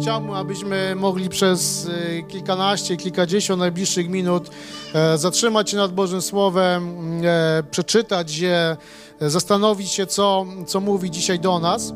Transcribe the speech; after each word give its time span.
chciałbym, 0.00 0.30
abyśmy 0.30 0.94
mogli 0.94 1.28
przez 1.28 1.84
y, 1.84 2.24
kilkanaście, 2.28 2.96
kilkadziesiąt 2.96 3.60
najbliższych 3.60 4.08
minut 4.08 4.50
e, 4.94 5.18
zatrzymać 5.18 5.70
się 5.70 5.76
nad 5.76 5.92
Bożym 5.92 6.22
Słowem, 6.22 6.96
e, 7.24 7.62
przeczytać 7.70 8.38
je, 8.38 8.76
zastanowić 9.20 9.90
się, 9.90 10.06
co, 10.06 10.46
co 10.66 10.80
mówi 10.80 11.10
dzisiaj 11.10 11.40
do 11.40 11.58
nas. 11.58 11.94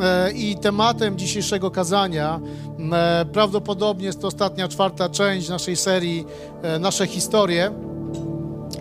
E, 0.00 0.32
I 0.32 0.56
tematem 0.58 1.18
dzisiejszego 1.18 1.70
kazania 1.70 2.40
prawdopodobnie 3.32 4.06
jest 4.06 4.20
to 4.20 4.28
ostatnia, 4.28 4.68
czwarta 4.68 5.08
część 5.08 5.48
naszej 5.48 5.76
serii 5.76 6.26
Nasze 6.80 7.06
historie. 7.06 7.93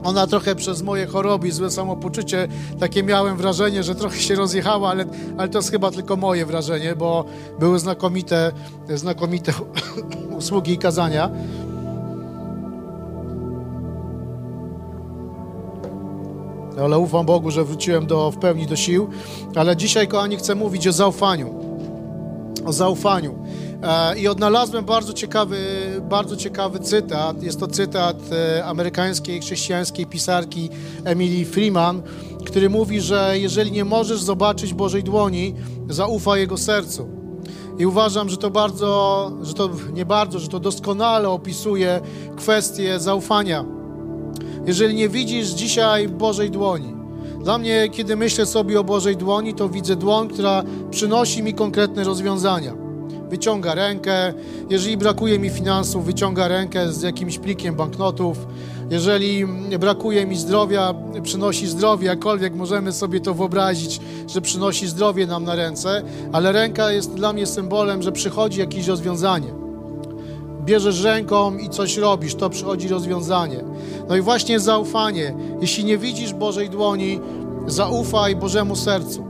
Ona 0.04 0.28
trochę 0.28 0.56
przez 0.56 0.82
moje 0.82 1.08
choroby 1.08 1.52
złe 1.52 1.72
samopoczucie, 1.72 2.48
takie 2.80 3.04
miałem 3.04 3.38
wrażenie, 3.38 3.84
że 3.84 3.96
trochę 3.96 4.18
się 4.18 4.36
rozjechała, 4.36 4.90
ale, 4.90 5.06
ale 5.38 5.50
to 5.50 5.58
jest 5.58 5.72
chyba 5.72 5.92
tylko 5.92 6.16
moje 6.16 6.46
wrażenie, 6.46 6.96
bo 6.96 7.26
były 7.60 7.80
znakomite, 7.80 8.52
znakomite 8.90 9.54
usługi 10.40 10.74
i 10.74 10.78
kazania. 10.78 11.30
Ale 16.82 17.00
ufam 17.00 17.26
Bogu, 17.26 17.52
że 17.52 17.64
wróciłem 17.64 18.08
do, 18.08 18.32
w 18.32 18.38
pełni 18.38 18.68
do 18.68 18.76
sił. 18.76 19.10
Ale 19.56 19.78
dzisiaj, 19.78 20.08
kochani, 20.08 20.38
chcę 20.38 20.56
mówić 20.56 20.88
o 20.88 20.92
zaufaniu. 20.92 21.63
O 22.66 22.74
zaufaniu. 22.74 23.36
E, 23.84 24.20
I 24.20 24.28
odnalazłem 24.28 24.86
bardzo 24.86 25.14
ciekawy, 25.14 25.58
bardzo 26.10 26.36
ciekawy 26.36 26.80
cytat. 26.80 27.44
Jest 27.44 27.60
to 27.60 27.68
cytat 27.68 28.18
e, 28.32 28.66
amerykańskiej 28.66 29.42
chrześcijańskiej 29.42 30.06
pisarki 30.06 30.70
Emily 31.04 31.46
Freeman, 31.46 32.02
który 32.46 32.70
mówi, 32.70 33.02
że 33.02 33.34
jeżeli 33.40 33.72
nie 33.72 33.86
możesz 33.86 34.22
zobaczyć 34.22 34.74
Bożej 34.74 35.04
dłoni, 35.04 35.56
zaufaj 35.90 36.40
Jego 36.40 36.58
sercu. 36.58 37.08
I 37.80 37.86
uważam, 37.86 38.30
że 38.30 38.38
to 38.38 38.50
bardzo, 38.50 39.32
że 39.42 39.54
to 39.54 39.70
nie 39.94 40.06
bardzo, 40.06 40.40
że 40.40 40.48
to 40.48 40.60
doskonale 40.60 41.30
opisuje 41.30 42.02
kwestię 42.36 43.00
zaufania. 43.00 43.66
Jeżeli 44.66 44.96
nie 44.96 45.10
widzisz 45.10 45.48
dzisiaj 45.48 46.10
Bożej 46.10 46.52
dłoni, 46.52 47.03
dla 47.44 47.58
mnie, 47.58 47.90
kiedy 47.92 48.16
myślę 48.16 48.46
sobie 48.46 48.80
o 48.80 48.84
Bożej 48.84 49.18
dłoni, 49.18 49.54
to 49.54 49.70
widzę 49.70 49.96
dłoń, 49.96 50.30
która 50.30 50.64
przynosi 50.92 51.44
mi 51.44 51.54
konkretne 51.54 52.04
rozwiązania 52.04 52.84
wyciąga 53.30 53.76
rękę. 53.76 54.34
Jeżeli 54.70 54.98
brakuje 54.98 55.40
mi 55.40 55.50
finansów, 55.50 56.06
wyciąga 56.06 56.48
rękę 56.48 56.94
z 56.94 57.02
jakimś 57.02 57.40
plikiem 57.40 57.76
banknotów. 57.76 58.48
Jeżeli 58.90 59.46
brakuje 59.80 60.26
mi 60.26 60.36
zdrowia, 60.36 60.94
przynosi 61.24 61.68
zdrowie, 61.68 62.08
jakkolwiek 62.08 62.56
możemy 62.56 62.92
sobie 62.92 63.20
to 63.20 63.34
wyobrazić, 63.34 64.00
że 64.28 64.42
przynosi 64.42 64.88
zdrowie 64.88 65.28
nam 65.28 65.44
na 65.44 65.56
ręce, 65.56 66.04
ale 66.32 66.52
ręka 66.52 66.92
jest 66.92 67.14
dla 67.14 67.34
mnie 67.34 67.46
symbolem, 67.46 68.02
że 68.02 68.12
przychodzi 68.12 68.60
jakieś 68.60 68.88
rozwiązanie. 68.88 69.63
Bierzesz 70.66 71.04
ręką 71.04 71.58
i 71.58 71.70
coś 71.70 71.98
robisz, 71.98 72.36
to 72.36 72.50
przychodzi 72.50 72.88
rozwiązanie. 72.88 73.64
No 74.10 74.16
i 74.16 74.22
właśnie 74.22 74.60
zaufanie. 74.60 75.36
Jeśli 75.62 75.86
nie 75.86 75.98
widzisz 75.98 76.34
Bożej 76.34 76.70
dłoni, 76.70 77.20
zaufaj 77.68 78.36
Bożemu 78.36 78.76
sercu. 78.76 79.26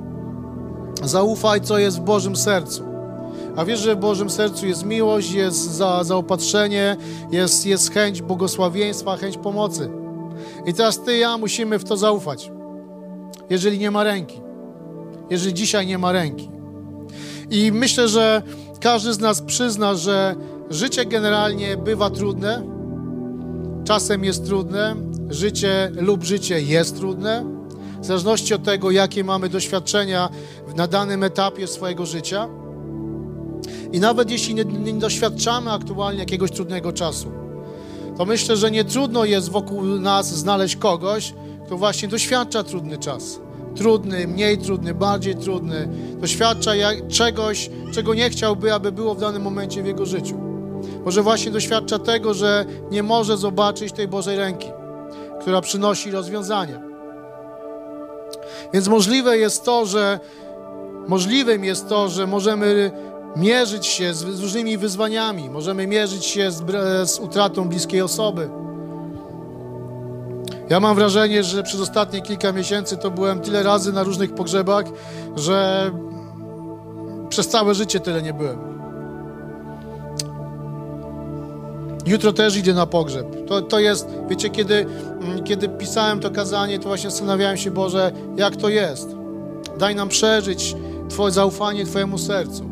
Zaufaj, 1.03 1.61
co 1.61 1.77
jest 1.77 1.97
w 1.97 2.01
Bożym 2.01 2.35
sercu. 2.35 2.83
A 3.55 3.65
wiesz, 3.65 3.79
że 3.79 3.95
w 3.95 3.99
Bożym 3.99 4.29
sercu 4.29 4.67
jest 4.67 4.85
miłość, 4.85 5.31
jest 5.31 5.71
za, 5.71 6.03
zaopatrzenie, 6.03 6.97
jest, 7.31 7.65
jest 7.65 7.91
chęć 7.91 8.21
błogosławieństwa, 8.21 9.17
chęć 9.17 9.37
pomocy. 9.37 9.89
I 10.65 10.73
teraz 10.73 10.99
ty 10.99 11.17
i 11.17 11.19
ja 11.19 11.37
musimy 11.37 11.79
w 11.79 11.83
to 11.83 11.97
zaufać. 11.97 12.51
Jeżeli 13.49 13.79
nie 13.79 13.91
ma 13.91 14.03
ręki. 14.03 14.41
Jeżeli 15.29 15.53
dzisiaj 15.53 15.87
nie 15.87 15.97
ma 15.97 16.11
ręki. 16.11 16.49
I 17.51 17.71
myślę, 17.71 18.07
że 18.07 18.41
każdy 18.79 19.13
z 19.13 19.19
nas 19.19 19.41
przyzna, 19.41 19.95
że 19.95 20.35
życie 20.69 21.05
generalnie 21.05 21.77
bywa 21.77 22.09
trudne. 22.09 22.63
Czasem 23.83 24.23
jest 24.23 24.45
trudne. 24.45 24.95
Życie 25.29 25.91
lub 25.95 26.23
życie 26.23 26.61
jest 26.61 26.97
trudne. 26.97 27.45
W 28.01 28.05
zależności 28.05 28.53
od 28.53 28.63
tego, 28.63 28.91
jakie 28.91 29.23
mamy 29.23 29.49
doświadczenia 29.49 30.29
na 30.75 30.87
danym 30.87 31.23
etapie 31.23 31.67
swojego 31.67 32.05
życia. 32.05 32.47
I 33.91 33.99
nawet 33.99 34.31
jeśli 34.31 34.55
nie, 34.55 34.65
nie 34.65 34.93
doświadczamy 34.93 35.71
aktualnie 35.71 36.19
jakiegoś 36.19 36.51
trudnego 36.51 36.91
czasu, 36.91 37.31
to 38.17 38.25
myślę, 38.25 38.57
że 38.57 38.71
nie 38.71 38.83
trudno 38.83 39.25
jest 39.25 39.49
wokół 39.49 39.83
nas 39.83 40.35
znaleźć 40.35 40.75
kogoś, 40.75 41.33
kto 41.65 41.77
właśnie 41.77 42.07
doświadcza 42.07 42.63
trudny 42.63 42.97
czas. 42.97 43.39
Trudny, 43.75 44.27
mniej 44.27 44.57
trudny, 44.57 44.93
bardziej 44.93 45.35
trudny. 45.35 45.87
Doświadcza 46.21 46.71
czegoś, 47.09 47.69
czego 47.93 48.13
nie 48.13 48.29
chciałby, 48.29 48.73
aby 48.73 48.91
było 48.91 49.15
w 49.15 49.19
danym 49.19 49.41
momencie 49.41 49.83
w 49.83 49.85
jego 49.85 50.05
życiu. 50.05 50.42
Może 51.05 51.21
właśnie 51.21 51.51
doświadcza 51.51 51.99
tego, 51.99 52.33
że 52.33 52.65
nie 52.91 53.03
może 53.03 53.37
zobaczyć 53.37 53.93
tej 53.93 54.07
Bożej 54.07 54.37
ręki, 54.37 54.67
która 55.41 55.61
przynosi 55.61 56.11
rozwiązania. 56.11 56.79
Więc 58.73 58.87
możliwe 58.87 59.37
jest 59.37 59.63
to, 59.63 59.85
że 59.85 60.19
możliwym 61.07 61.63
jest 61.63 61.89
to, 61.89 62.09
że 62.09 62.27
możemy 62.27 62.91
mierzyć 63.35 63.85
się 63.85 64.13
z 64.13 64.23
różnymi 64.23 64.77
wyzwaniami, 64.77 65.49
możemy 65.49 65.87
mierzyć 65.87 66.25
się 66.25 66.51
z, 66.51 66.63
z 67.09 67.19
utratą 67.19 67.69
bliskiej 67.69 68.01
osoby. 68.01 68.49
Ja 70.69 70.79
mam 70.79 70.95
wrażenie, 70.95 71.43
że 71.43 71.63
przez 71.63 71.81
ostatnie 71.81 72.21
kilka 72.21 72.51
miesięcy 72.51 72.97
to 72.97 73.11
byłem 73.11 73.39
tyle 73.39 73.63
razy 73.63 73.93
na 73.93 74.03
różnych 74.03 74.35
pogrzebach, 74.35 74.85
że 75.35 75.91
przez 77.29 77.47
całe 77.47 77.75
życie 77.75 77.99
tyle 77.99 78.21
nie 78.21 78.33
byłem. 78.33 78.72
Jutro 82.05 82.33
też 82.33 82.57
idę 82.57 82.73
na 82.73 82.85
pogrzeb. 82.85 83.45
To, 83.47 83.61
to 83.61 83.79
jest, 83.79 84.07
wiecie, 84.29 84.49
kiedy, 84.49 84.75
mm, 84.75 85.43
kiedy 85.43 85.69
pisałem 85.69 86.19
to 86.19 86.31
kazanie, 86.31 86.79
to 86.79 86.87
właśnie 86.87 87.09
zastanawiałem 87.09 87.57
się, 87.57 87.71
Boże, 87.71 88.11
jak 88.37 88.55
to 88.55 88.69
jest. 88.69 89.15
Daj 89.79 89.95
nam 89.95 90.09
przeżyć 90.09 90.75
Twoje 91.09 91.31
zaufanie 91.31 91.85
Twojemu 91.85 92.17
sercu. 92.17 92.69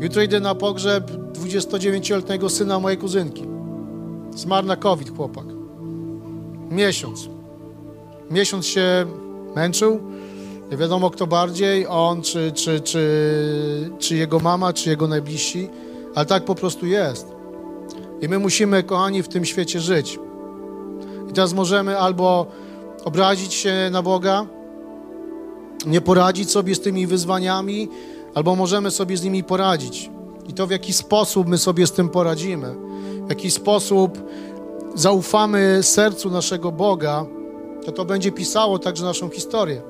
Jutro 0.00 0.22
idę 0.22 0.40
na 0.40 0.54
pogrzeb 0.54 1.10
29-letniego 1.32 2.50
syna 2.50 2.80
mojej 2.80 2.98
kuzynki. 2.98 3.44
Zmarł 4.34 4.66
na 4.66 4.76
COVID 4.76 5.16
chłopak. 5.16 5.44
Miesiąc. 6.70 7.28
Miesiąc 8.30 8.66
się 8.66 9.06
męczył. 9.56 10.00
Nie 10.70 10.76
wiadomo 10.76 11.10
kto 11.10 11.26
bardziej, 11.26 11.86
on, 11.86 12.22
czy, 12.22 12.52
czy, 12.52 12.80
czy, 12.80 13.90
czy 13.98 14.16
jego 14.16 14.38
mama, 14.38 14.72
czy 14.72 14.90
jego 14.90 15.08
najbliżsi, 15.08 15.68
ale 16.14 16.26
tak 16.26 16.44
po 16.44 16.54
prostu 16.54 16.86
jest. 16.86 17.33
I 18.24 18.28
my 18.28 18.38
musimy, 18.38 18.82
kochani, 18.82 19.22
w 19.22 19.28
tym 19.28 19.44
świecie 19.44 19.80
żyć. 19.80 20.18
I 21.30 21.32
teraz 21.32 21.52
możemy 21.52 21.98
albo 21.98 22.46
obrazić 23.04 23.54
się 23.54 23.74
na 23.92 24.02
Boga, 24.02 24.46
nie 25.86 26.00
poradzić 26.00 26.50
sobie 26.50 26.74
z 26.74 26.80
tymi 26.80 27.06
wyzwaniami, 27.06 27.88
albo 28.34 28.56
możemy 28.56 28.90
sobie 28.90 29.16
z 29.16 29.24
nimi 29.24 29.44
poradzić. 29.44 30.10
I 30.48 30.52
to 30.52 30.66
w 30.66 30.70
jaki 30.70 30.92
sposób 30.92 31.48
my 31.48 31.58
sobie 31.58 31.86
z 31.86 31.92
tym 31.92 32.08
poradzimy, 32.08 32.74
w 33.26 33.28
jaki 33.28 33.50
sposób 33.50 34.18
zaufamy 34.94 35.78
sercu 35.82 36.30
naszego 36.30 36.72
Boga, 36.72 37.26
to 37.84 37.92
to 37.92 38.04
będzie 38.04 38.32
pisało 38.32 38.78
także 38.78 39.04
naszą 39.04 39.28
historię. 39.28 39.82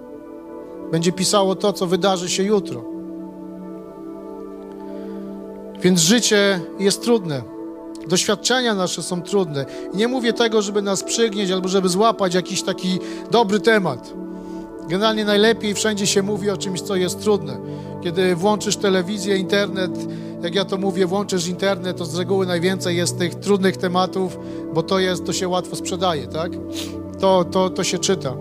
Będzie 0.92 1.12
pisało 1.12 1.54
to, 1.54 1.72
co 1.72 1.86
wydarzy 1.86 2.28
się 2.28 2.42
jutro. 2.42 2.84
Więc 5.80 6.00
życie 6.00 6.60
jest 6.78 7.02
trudne. 7.02 7.53
Doświadczenia 8.08 8.74
nasze 8.74 9.02
są 9.02 9.22
trudne. 9.22 9.66
I 9.94 9.96
nie 9.96 10.08
mówię 10.08 10.32
tego, 10.32 10.62
żeby 10.62 10.82
nas 10.82 11.02
przygnieść 11.02 11.52
albo 11.52 11.68
żeby 11.68 11.88
złapać 11.88 12.34
jakiś 12.34 12.62
taki 12.62 12.98
dobry 13.30 13.60
temat. 13.60 14.12
Generalnie 14.88 15.24
najlepiej 15.24 15.74
wszędzie 15.74 16.06
się 16.06 16.22
mówi 16.22 16.50
o 16.50 16.56
czymś, 16.56 16.80
co 16.80 16.96
jest 16.96 17.20
trudne. 17.20 17.58
Kiedy 18.02 18.36
włączysz 18.36 18.76
telewizję, 18.76 19.36
internet, 19.36 19.90
jak 20.42 20.54
ja 20.54 20.64
to 20.64 20.76
mówię, 20.76 21.06
włączysz 21.06 21.46
internet, 21.46 21.96
to 21.96 22.04
z 22.04 22.18
reguły 22.18 22.46
najwięcej 22.46 22.96
jest 22.96 23.18
tych 23.18 23.34
trudnych 23.34 23.76
tematów, 23.76 24.38
bo 24.74 24.82
to 24.82 24.98
jest, 24.98 25.24
to 25.24 25.32
się 25.32 25.48
łatwo 25.48 25.76
sprzedaje, 25.76 26.26
tak? 26.26 26.52
To, 27.20 27.44
to, 27.44 27.70
to 27.70 27.84
się 27.84 27.98
czyta. 27.98 28.34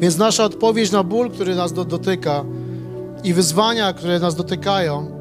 Więc 0.00 0.18
nasza 0.18 0.44
odpowiedź 0.44 0.90
na 0.90 1.02
ból, 1.02 1.30
który 1.30 1.54
nas 1.54 1.72
do, 1.72 1.84
dotyka 1.84 2.44
i 3.24 3.34
wyzwania, 3.34 3.92
które 3.92 4.18
nas 4.18 4.34
dotykają, 4.34 5.15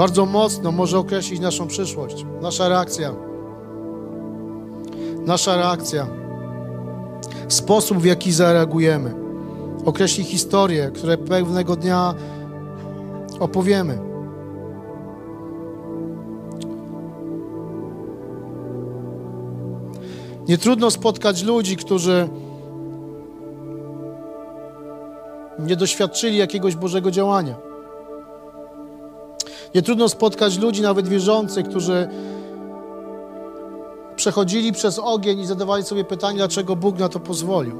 bardzo 0.00 0.26
mocno 0.26 0.72
może 0.72 0.98
określić 0.98 1.40
naszą 1.40 1.66
przyszłość, 1.66 2.26
nasza 2.42 2.68
reakcja. 2.68 3.14
Nasza 5.26 5.56
reakcja 5.56 6.06
sposób, 7.48 7.98
w 7.98 8.04
jaki 8.04 8.32
zareagujemy. 8.32 9.14
Określi 9.84 10.24
historię, 10.24 10.90
które 10.94 11.18
pewnego 11.18 11.76
dnia 11.76 12.14
opowiemy. 13.40 13.98
Nie 20.48 20.58
trudno 20.58 20.90
spotkać 20.90 21.42
ludzi, 21.42 21.76
którzy 21.76 22.28
nie 25.58 25.76
doświadczyli 25.76 26.36
jakiegoś 26.36 26.76
Bożego 26.76 27.10
działania. 27.10 27.69
Nie 29.74 29.82
trudno 29.82 30.08
spotkać 30.08 30.58
ludzi, 30.58 30.82
nawet 30.82 31.08
wierzących, 31.08 31.68
którzy 31.68 32.08
przechodzili 34.16 34.72
przez 34.72 34.98
ogień 34.98 35.40
i 35.40 35.46
zadawali 35.46 35.84
sobie 35.84 36.04
pytanie, 36.04 36.38
dlaczego 36.38 36.76
Bóg 36.76 36.98
na 36.98 37.08
to 37.08 37.20
pozwolił. 37.20 37.76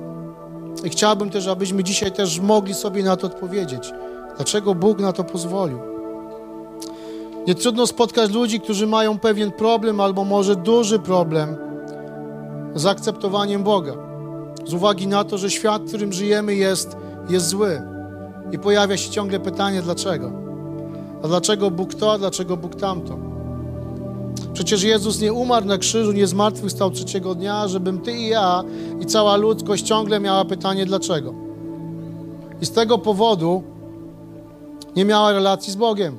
I 0.85 0.89
chciałbym 0.89 1.31
też, 1.31 1.47
abyśmy 1.47 1.85
dzisiaj 1.85 2.13
też 2.13 2.41
mogli 2.41 2.75
sobie 2.75 3.03
na 3.03 3.17
to 3.17 3.27
odpowiedzieć. 3.27 3.93
Dlaczego 4.37 4.75
Bóg 4.75 5.01
na 5.01 5.13
to 5.13 5.25
pozwolił? 5.25 5.79
Nie 7.47 7.55
trudno 7.55 7.87
spotkać 7.87 8.31
ludzi, 8.31 8.61
którzy 8.61 8.87
mają 8.87 9.19
pewien 9.19 9.53
problem 9.53 10.01
albo 10.01 10.25
może 10.25 10.57
duży 10.57 10.99
problem 10.99 11.57
z 12.75 12.87
akceptowaniem 12.87 13.63
Boga. 13.63 13.93
Z 14.67 14.75
uwagi 14.75 15.07
na 15.07 15.25
to, 15.25 15.39
że 15.39 15.51
świat, 15.51 15.83
w 15.83 15.89
którym 15.89 16.13
żyjemy, 16.13 16.55
jest, 16.55 16.97
jest 17.29 17.49
zły. 17.49 17.83
I 18.53 18.59
pojawia 18.59 18.97
się 18.97 19.11
ciągle 19.11 19.41
pytanie, 19.41 19.83
dlaczego? 19.83 20.50
A 21.23 21.29
dlaczego 21.29 21.71
Bóg 21.71 21.95
to, 21.95 22.13
a 22.13 22.19
dlaczego 22.19 22.57
Bóg 22.57 22.75
tamto? 22.75 23.19
Przecież 24.53 24.83
Jezus 24.83 25.21
nie 25.21 25.33
umarł 25.33 25.67
na 25.67 25.79
krzyżu, 25.79 26.13
nie 26.13 26.27
zmartwychwstał 26.27 26.91
trzeciego 26.91 27.35
dnia, 27.35 27.69
żebym 27.69 28.01
ty 28.01 28.13
i 28.13 28.29
ja 28.29 28.65
i 29.01 29.07
cała 29.07 29.37
ludzkość 29.37 29.85
ciągle 29.85 30.21
miała 30.21 30.45
pytanie, 30.45 30.87
dlaczego? 30.87 31.35
I 32.61 32.67
z 32.67 32.71
tego 32.71 32.99
powodu 32.99 33.63
nie 34.97 35.05
miała 35.05 35.33
relacji 35.33 35.73
z 35.73 35.77
Bogiem. 35.77 36.19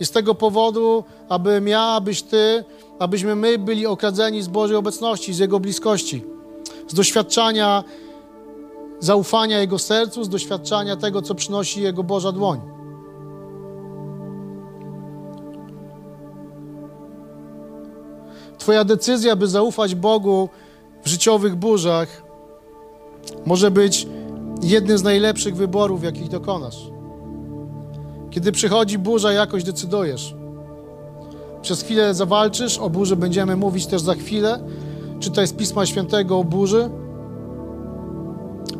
I 0.00 0.04
z 0.06 0.10
tego 0.10 0.34
powodu, 0.34 1.04
aby 1.28 1.60
miała, 1.60 1.92
abyś 1.92 2.22
ty, 2.22 2.64
abyśmy 2.98 3.34
my 3.34 3.58
byli 3.58 3.86
okradzeni 3.86 4.42
z 4.42 4.48
Bożej 4.48 4.76
obecności, 4.76 5.34
z 5.34 5.38
Jego 5.38 5.60
bliskości, 5.60 6.24
z 6.88 6.94
doświadczania 6.94 7.84
zaufania 9.00 9.60
Jego 9.60 9.78
sercu, 9.78 10.24
z 10.24 10.28
doświadczania 10.28 10.96
tego, 10.96 11.22
co 11.22 11.34
przynosi 11.34 11.82
Jego 11.82 12.02
Boża 12.02 12.32
dłoń. 12.32 12.79
Twoja 18.60 18.84
decyzja, 18.84 19.36
by 19.36 19.46
zaufać 19.46 19.94
Bogu 19.94 20.48
w 21.02 21.08
życiowych 21.08 21.56
burzach, 21.56 22.22
może 23.46 23.70
być 23.70 24.06
jednym 24.62 24.98
z 24.98 25.02
najlepszych 25.02 25.56
wyborów, 25.56 26.04
jakich 26.04 26.28
dokonasz. 26.28 26.90
Kiedy 28.30 28.52
przychodzi 28.52 28.98
burza, 28.98 29.32
jakoś 29.32 29.64
decydujesz. 29.64 30.34
Przez 31.62 31.82
chwilę 31.82 32.14
zawalczysz, 32.14 32.78
o 32.78 32.90
burzy 32.90 33.16
będziemy 33.16 33.56
mówić 33.56 33.86
też 33.86 34.02
za 34.02 34.14
chwilę. 34.14 34.60
Czytaj 35.20 35.46
z 35.46 35.52
Pisma 35.52 35.86
Świętego 35.86 36.38
o 36.38 36.44
burzy, 36.44 36.90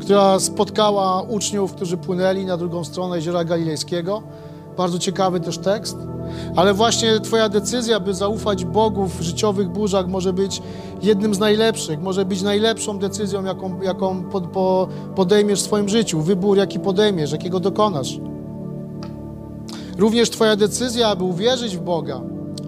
która 0.01 0.41
spotkała 0.41 1.23
uczniów, 1.23 1.75
którzy 1.75 1.97
płynęli 1.97 2.45
na 2.45 2.57
drugą 2.57 2.85
stronę 2.85 3.17
Jeziora 3.17 3.45
Galilejskiego. 3.45 4.23
Bardzo 4.77 4.99
ciekawy 4.99 5.41
też 5.41 5.59
tekst. 5.59 5.97
Ale 6.57 6.75
właśnie 6.75 7.21
Twoja 7.21 7.49
decyzja, 7.49 8.01
by 8.01 8.15
zaufać 8.15 8.65
Bogu 8.65 9.07
w 9.07 9.21
życiowych 9.21 9.69
burzach, 9.69 10.09
może 10.09 10.33
być 10.33 10.63
jednym 11.03 11.35
z 11.35 11.39
najlepszych, 11.39 12.01
może 12.01 12.25
być 12.25 12.43
najlepszą 12.43 12.99
decyzją, 12.99 13.45
jaką, 13.45 13.81
jaką 13.83 14.23
pod, 14.23 14.47
po, 14.47 14.89
podejmiesz 15.17 15.61
w 15.63 15.65
swoim 15.65 15.89
życiu. 15.89 16.21
Wybór, 16.21 16.57
jaki 16.57 16.81
podejmiesz, 16.81 17.33
jakiego 17.33 17.61
dokonasz. 17.61 18.19
Również 19.99 20.31
Twoja 20.31 20.57
decyzja, 20.57 21.09
aby 21.09 21.25
uwierzyć 21.25 21.77
w 21.77 21.81
Boga, 21.81 22.21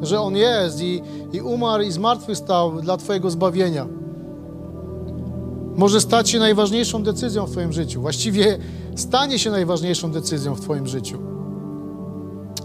że 0.02 0.20
On 0.20 0.36
jest 0.36 0.82
i, 0.82 1.02
i 1.32 1.40
umarł 1.40 1.82
i 1.82 1.92
zmartwychwstał 1.92 2.80
dla 2.80 2.96
Twojego 2.96 3.30
zbawienia, 3.30 3.86
może 5.76 6.00
stać 6.00 6.30
się 6.30 6.38
najważniejszą 6.38 7.02
decyzją 7.02 7.46
w 7.46 7.50
Twoim 7.50 7.72
życiu. 7.72 8.00
Właściwie 8.00 8.58
stanie 8.96 9.38
się 9.38 9.50
najważniejszą 9.50 10.12
decyzją 10.12 10.54
w 10.54 10.60
Twoim 10.60 10.86
życiu. 10.86 11.31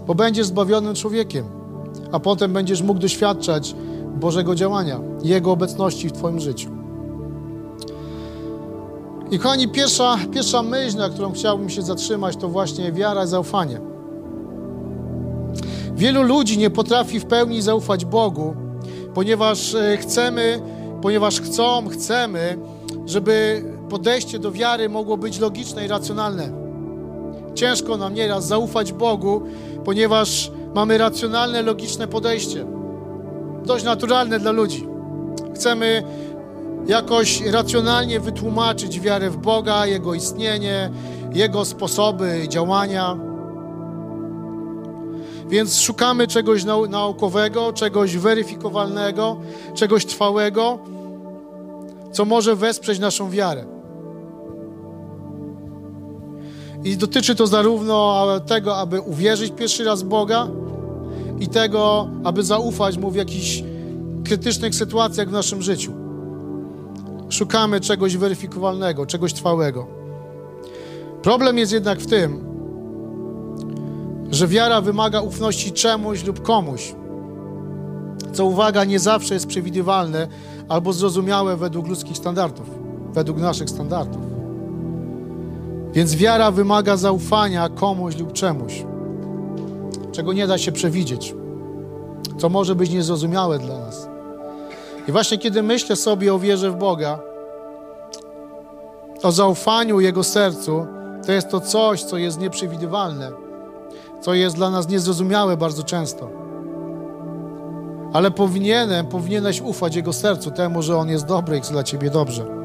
Bo 0.08 0.14
będziesz 0.14 0.46
zbawionym 0.46 0.94
człowiekiem, 0.94 1.44
a 2.12 2.20
potem 2.20 2.52
będziesz 2.52 2.82
mógł 2.82 3.00
doświadczać 3.00 3.74
Bożego 4.20 4.54
działania, 4.54 5.00
Jego 5.22 5.52
obecności 5.52 6.08
w 6.08 6.12
Twoim 6.12 6.40
życiu. 6.40 6.70
I 9.30 9.38
kochani, 9.38 9.68
pierwsza, 9.68 10.18
pierwsza 10.32 10.62
myśl, 10.62 10.96
na 10.96 11.08
którą 11.08 11.32
chciałbym 11.32 11.70
się 11.70 11.82
zatrzymać, 11.82 12.36
to 12.36 12.48
właśnie 12.48 12.92
wiara 12.92 13.24
i 13.24 13.26
zaufanie. 13.26 13.80
Wielu 15.94 16.22
ludzi 16.22 16.58
nie 16.58 16.70
potrafi 16.70 17.20
w 17.20 17.26
pełni 17.26 17.62
zaufać 17.62 18.04
Bogu, 18.04 18.56
ponieważ 19.14 19.74
e, 19.74 19.96
chcemy, 19.96 20.62
ponieważ 21.02 21.40
chcą, 21.40 21.88
chcemy, 21.88 22.58
żeby 23.06 23.64
podejście 23.88 24.38
do 24.38 24.52
wiary 24.52 24.88
mogło 24.88 25.16
być 25.16 25.38
logiczne 25.38 25.84
i 25.84 25.88
racjonalne. 25.88 26.57
Ciężko 27.58 27.96
nam 27.96 28.14
nieraz 28.14 28.46
zaufać 28.46 28.92
Bogu, 28.92 29.42
ponieważ 29.84 30.50
mamy 30.74 30.98
racjonalne, 30.98 31.62
logiczne 31.62 32.08
podejście. 32.08 32.66
Dość 33.64 33.84
naturalne 33.84 34.38
dla 34.38 34.50
ludzi. 34.50 34.86
Chcemy 35.54 36.02
jakoś 36.86 37.40
racjonalnie 37.40 38.20
wytłumaczyć 38.20 39.00
wiarę 39.00 39.30
w 39.30 39.36
Boga, 39.36 39.86
Jego 39.86 40.14
istnienie, 40.14 40.90
Jego 41.32 41.64
sposoby 41.64 42.48
działania. 42.48 43.16
Więc 45.48 45.80
szukamy 45.80 46.26
czegoś 46.26 46.64
naukowego, 46.88 47.72
czegoś 47.72 48.16
weryfikowalnego, 48.16 49.36
czegoś 49.74 50.06
trwałego, 50.06 50.78
co 52.12 52.24
może 52.24 52.56
wesprzeć 52.56 52.98
naszą 52.98 53.30
wiarę. 53.30 53.77
I 56.84 56.96
dotyczy 56.96 57.34
to 57.34 57.46
zarówno 57.46 58.26
tego, 58.46 58.76
aby 58.76 59.00
uwierzyć 59.00 59.52
pierwszy 59.56 59.84
raz 59.84 60.02
Boga, 60.02 60.48
i 61.40 61.48
tego, 61.48 62.08
aby 62.24 62.42
zaufać 62.42 62.98
Mu 62.98 63.10
w 63.10 63.16
jakichś 63.16 63.62
krytycznych 64.24 64.74
sytuacjach 64.74 65.28
w 65.28 65.32
naszym 65.32 65.62
życiu. 65.62 65.92
Szukamy 67.30 67.80
czegoś 67.80 68.16
weryfikowalnego, 68.16 69.06
czegoś 69.06 69.32
trwałego. 69.32 69.86
Problem 71.22 71.58
jest 71.58 71.72
jednak 71.72 72.00
w 72.00 72.06
tym, 72.06 72.44
że 74.30 74.48
wiara 74.48 74.80
wymaga 74.80 75.20
ufności 75.20 75.72
czemuś 75.72 76.24
lub 76.24 76.42
komuś, 76.42 76.94
co 78.32 78.44
uwaga, 78.44 78.84
nie 78.84 78.98
zawsze 78.98 79.34
jest 79.34 79.46
przewidywalne 79.46 80.28
albo 80.68 80.92
zrozumiałe 80.92 81.56
według 81.56 81.88
ludzkich 81.88 82.16
standardów, 82.16 82.70
według 83.14 83.38
naszych 83.38 83.70
standardów. 83.70 84.27
Więc 85.98 86.16
wiara 86.16 86.50
wymaga 86.50 86.96
zaufania 86.96 87.68
komuś 87.68 88.16
lub 88.16 88.32
czemuś, 88.32 88.84
czego 90.12 90.32
nie 90.32 90.46
da 90.46 90.58
się 90.58 90.72
przewidzieć, 90.72 91.34
co 92.38 92.48
może 92.48 92.74
być 92.74 92.90
niezrozumiałe 92.90 93.58
dla 93.58 93.78
nas. 93.78 94.08
I 95.08 95.12
właśnie 95.12 95.38
kiedy 95.38 95.62
myślę 95.62 95.96
sobie 95.96 96.34
o 96.34 96.38
wierze 96.38 96.70
w 96.70 96.76
Boga, 96.76 97.18
o 99.22 99.32
zaufaniu 99.32 100.00
Jego 100.00 100.24
sercu, 100.24 100.86
to 101.26 101.32
jest 101.32 101.48
to 101.48 101.60
coś, 101.60 102.02
co 102.02 102.18
jest 102.18 102.40
nieprzewidywalne 102.40 103.30
co 104.20 104.34
jest 104.34 104.56
dla 104.56 104.70
nas 104.70 104.88
niezrozumiałe 104.88 105.56
bardzo 105.56 105.82
często. 105.82 106.30
Ale 108.12 108.30
powinienem, 108.30 109.06
powinieneś 109.06 109.60
ufać 109.60 109.96
Jego 109.96 110.12
sercu, 110.12 110.50
temu, 110.50 110.82
że 110.82 110.96
On 110.96 111.08
jest 111.08 111.26
dobry 111.26 111.58
i 111.58 111.60
chce 111.60 111.72
dla 111.72 111.82
Ciebie 111.82 112.10
dobrze. 112.10 112.57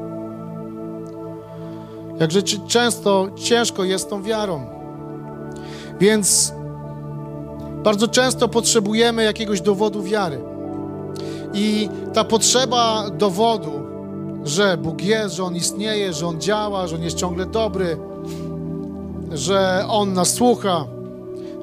Jakże 2.20 2.42
często 2.42 3.28
ciężko 3.36 3.84
jest 3.84 4.10
tą 4.10 4.22
wiarą. 4.22 4.66
Więc 6.00 6.52
bardzo 7.84 8.08
często 8.08 8.48
potrzebujemy 8.48 9.24
jakiegoś 9.24 9.60
dowodu 9.60 10.02
wiary. 10.02 10.40
I 11.54 11.88
ta 12.12 12.24
potrzeba 12.24 13.10
dowodu, 13.10 13.70
że 14.44 14.76
Bóg 14.76 15.02
jest, 15.02 15.34
że 15.34 15.44
On 15.44 15.56
istnieje, 15.56 16.12
że 16.12 16.26
On 16.26 16.40
działa, 16.40 16.86
że 16.86 16.96
On 16.96 17.02
jest 17.02 17.16
ciągle 17.16 17.46
dobry, 17.46 17.98
że 19.32 19.84
On 19.88 20.12
nas 20.12 20.34
słucha, 20.34 20.84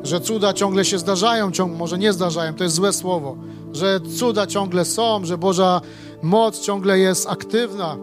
że 0.03 0.21
cuda 0.21 0.53
ciągle 0.53 0.85
się 0.85 0.99
zdarzają, 0.99 1.51
ciąg, 1.51 1.77
może 1.77 1.97
nie 1.97 2.13
zdarzają, 2.13 2.53
to 2.53 2.63
jest 2.63 2.75
złe 2.75 2.93
słowo, 2.93 3.35
że 3.73 3.99
cuda 4.19 4.47
ciągle 4.47 4.85
są, 4.85 5.25
że 5.25 5.37
Boża 5.37 5.81
moc 6.21 6.59
ciągle 6.59 6.99
jest 6.99 7.29
aktywna. 7.29 7.97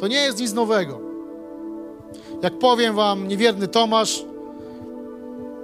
To 0.00 0.08
nie 0.08 0.16
jest 0.16 0.40
nic 0.40 0.52
nowego. 0.52 1.11
Jak 2.42 2.58
powiem 2.58 2.94
wam, 2.94 3.28
niewierny 3.28 3.68
Tomasz, 3.68 4.24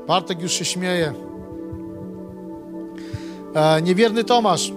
Bartek 0.06 0.42
już 0.42 0.52
się 0.52 0.64
śmieje. 0.64 1.14
E, 3.54 3.82
niewierny 3.82 4.24
Tomasz. 4.24 4.72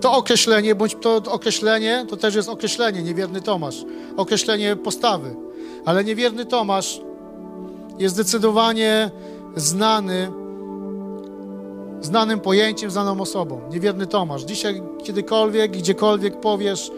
To 0.00 0.12
określenie, 0.12 0.74
bądź 0.74 0.96
to 1.00 1.16
określenie, 1.16 2.06
to 2.08 2.16
też 2.16 2.34
jest 2.34 2.48
określenie, 2.48 3.02
niewierny 3.02 3.40
Tomasz. 3.40 3.84
Określenie 4.16 4.76
postawy. 4.76 5.36
Ale 5.84 6.04
niewierny 6.04 6.44
Tomasz 6.44 7.00
jest 7.98 8.14
zdecydowanie 8.14 9.10
znany, 9.56 10.32
znanym 12.00 12.40
pojęciem, 12.40 12.90
znaną 12.90 13.20
osobą. 13.20 13.60
Niewierny 13.70 14.06
Tomasz. 14.06 14.42
Dzisiaj 14.42 14.82
kiedykolwiek, 15.04 15.70
gdziekolwiek 15.70 16.40
powiesz 16.40 16.90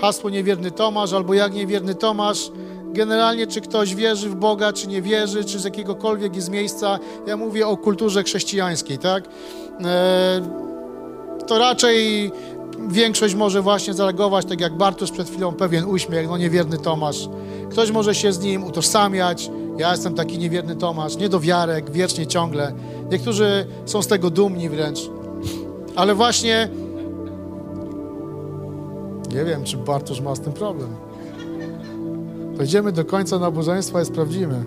hasło 0.00 0.30
niewierny 0.30 0.70
Tomasz 0.70 1.12
albo 1.12 1.34
jak 1.34 1.54
niewierny 1.54 1.94
Tomasz, 1.94 2.50
generalnie, 2.96 3.46
czy 3.46 3.60
ktoś 3.60 3.94
wierzy 3.94 4.28
w 4.28 4.34
Boga, 4.34 4.72
czy 4.72 4.88
nie 4.88 5.02
wierzy, 5.02 5.44
czy 5.44 5.58
z 5.58 5.64
jakiegokolwiek 5.64 6.36
jest 6.36 6.50
miejsca. 6.50 6.98
Ja 7.26 7.36
mówię 7.36 7.66
o 7.66 7.76
kulturze 7.76 8.22
chrześcijańskiej, 8.22 8.98
tak? 8.98 9.24
E, 9.84 10.40
to 11.46 11.58
raczej 11.58 12.32
większość 12.88 13.34
może 13.34 13.62
właśnie 13.62 13.94
zareagować, 13.94 14.46
tak 14.46 14.60
jak 14.60 14.76
Bartosz 14.76 15.10
przed 15.10 15.28
chwilą, 15.28 15.52
pewien 15.52 15.84
uśmiech, 15.84 16.28
no 16.28 16.36
niewierny 16.36 16.78
Tomasz. 16.78 17.28
Ktoś 17.70 17.90
może 17.90 18.14
się 18.14 18.32
z 18.32 18.40
nim 18.40 18.64
utożsamiać. 18.64 19.50
Ja 19.78 19.90
jestem 19.90 20.14
taki 20.14 20.38
niewierny 20.38 20.76
Tomasz, 20.76 21.16
niedowiarek, 21.16 21.90
wiecznie, 21.90 22.26
ciągle. 22.26 22.72
Niektórzy 23.10 23.66
są 23.86 24.02
z 24.02 24.06
tego 24.06 24.30
dumni 24.30 24.68
wręcz. 24.68 24.98
Ale 25.96 26.14
właśnie 26.14 26.68
nie 29.34 29.44
wiem, 29.44 29.64
czy 29.64 29.76
Bartosz 29.76 30.20
ma 30.20 30.34
z 30.34 30.40
tym 30.40 30.52
problem. 30.52 30.88
Dojdziemy 32.56 32.92
do 32.92 33.04
końca 33.04 33.38
nabożeństwa 33.38 34.02
i 34.02 34.04
sprawdzimy. 34.04 34.64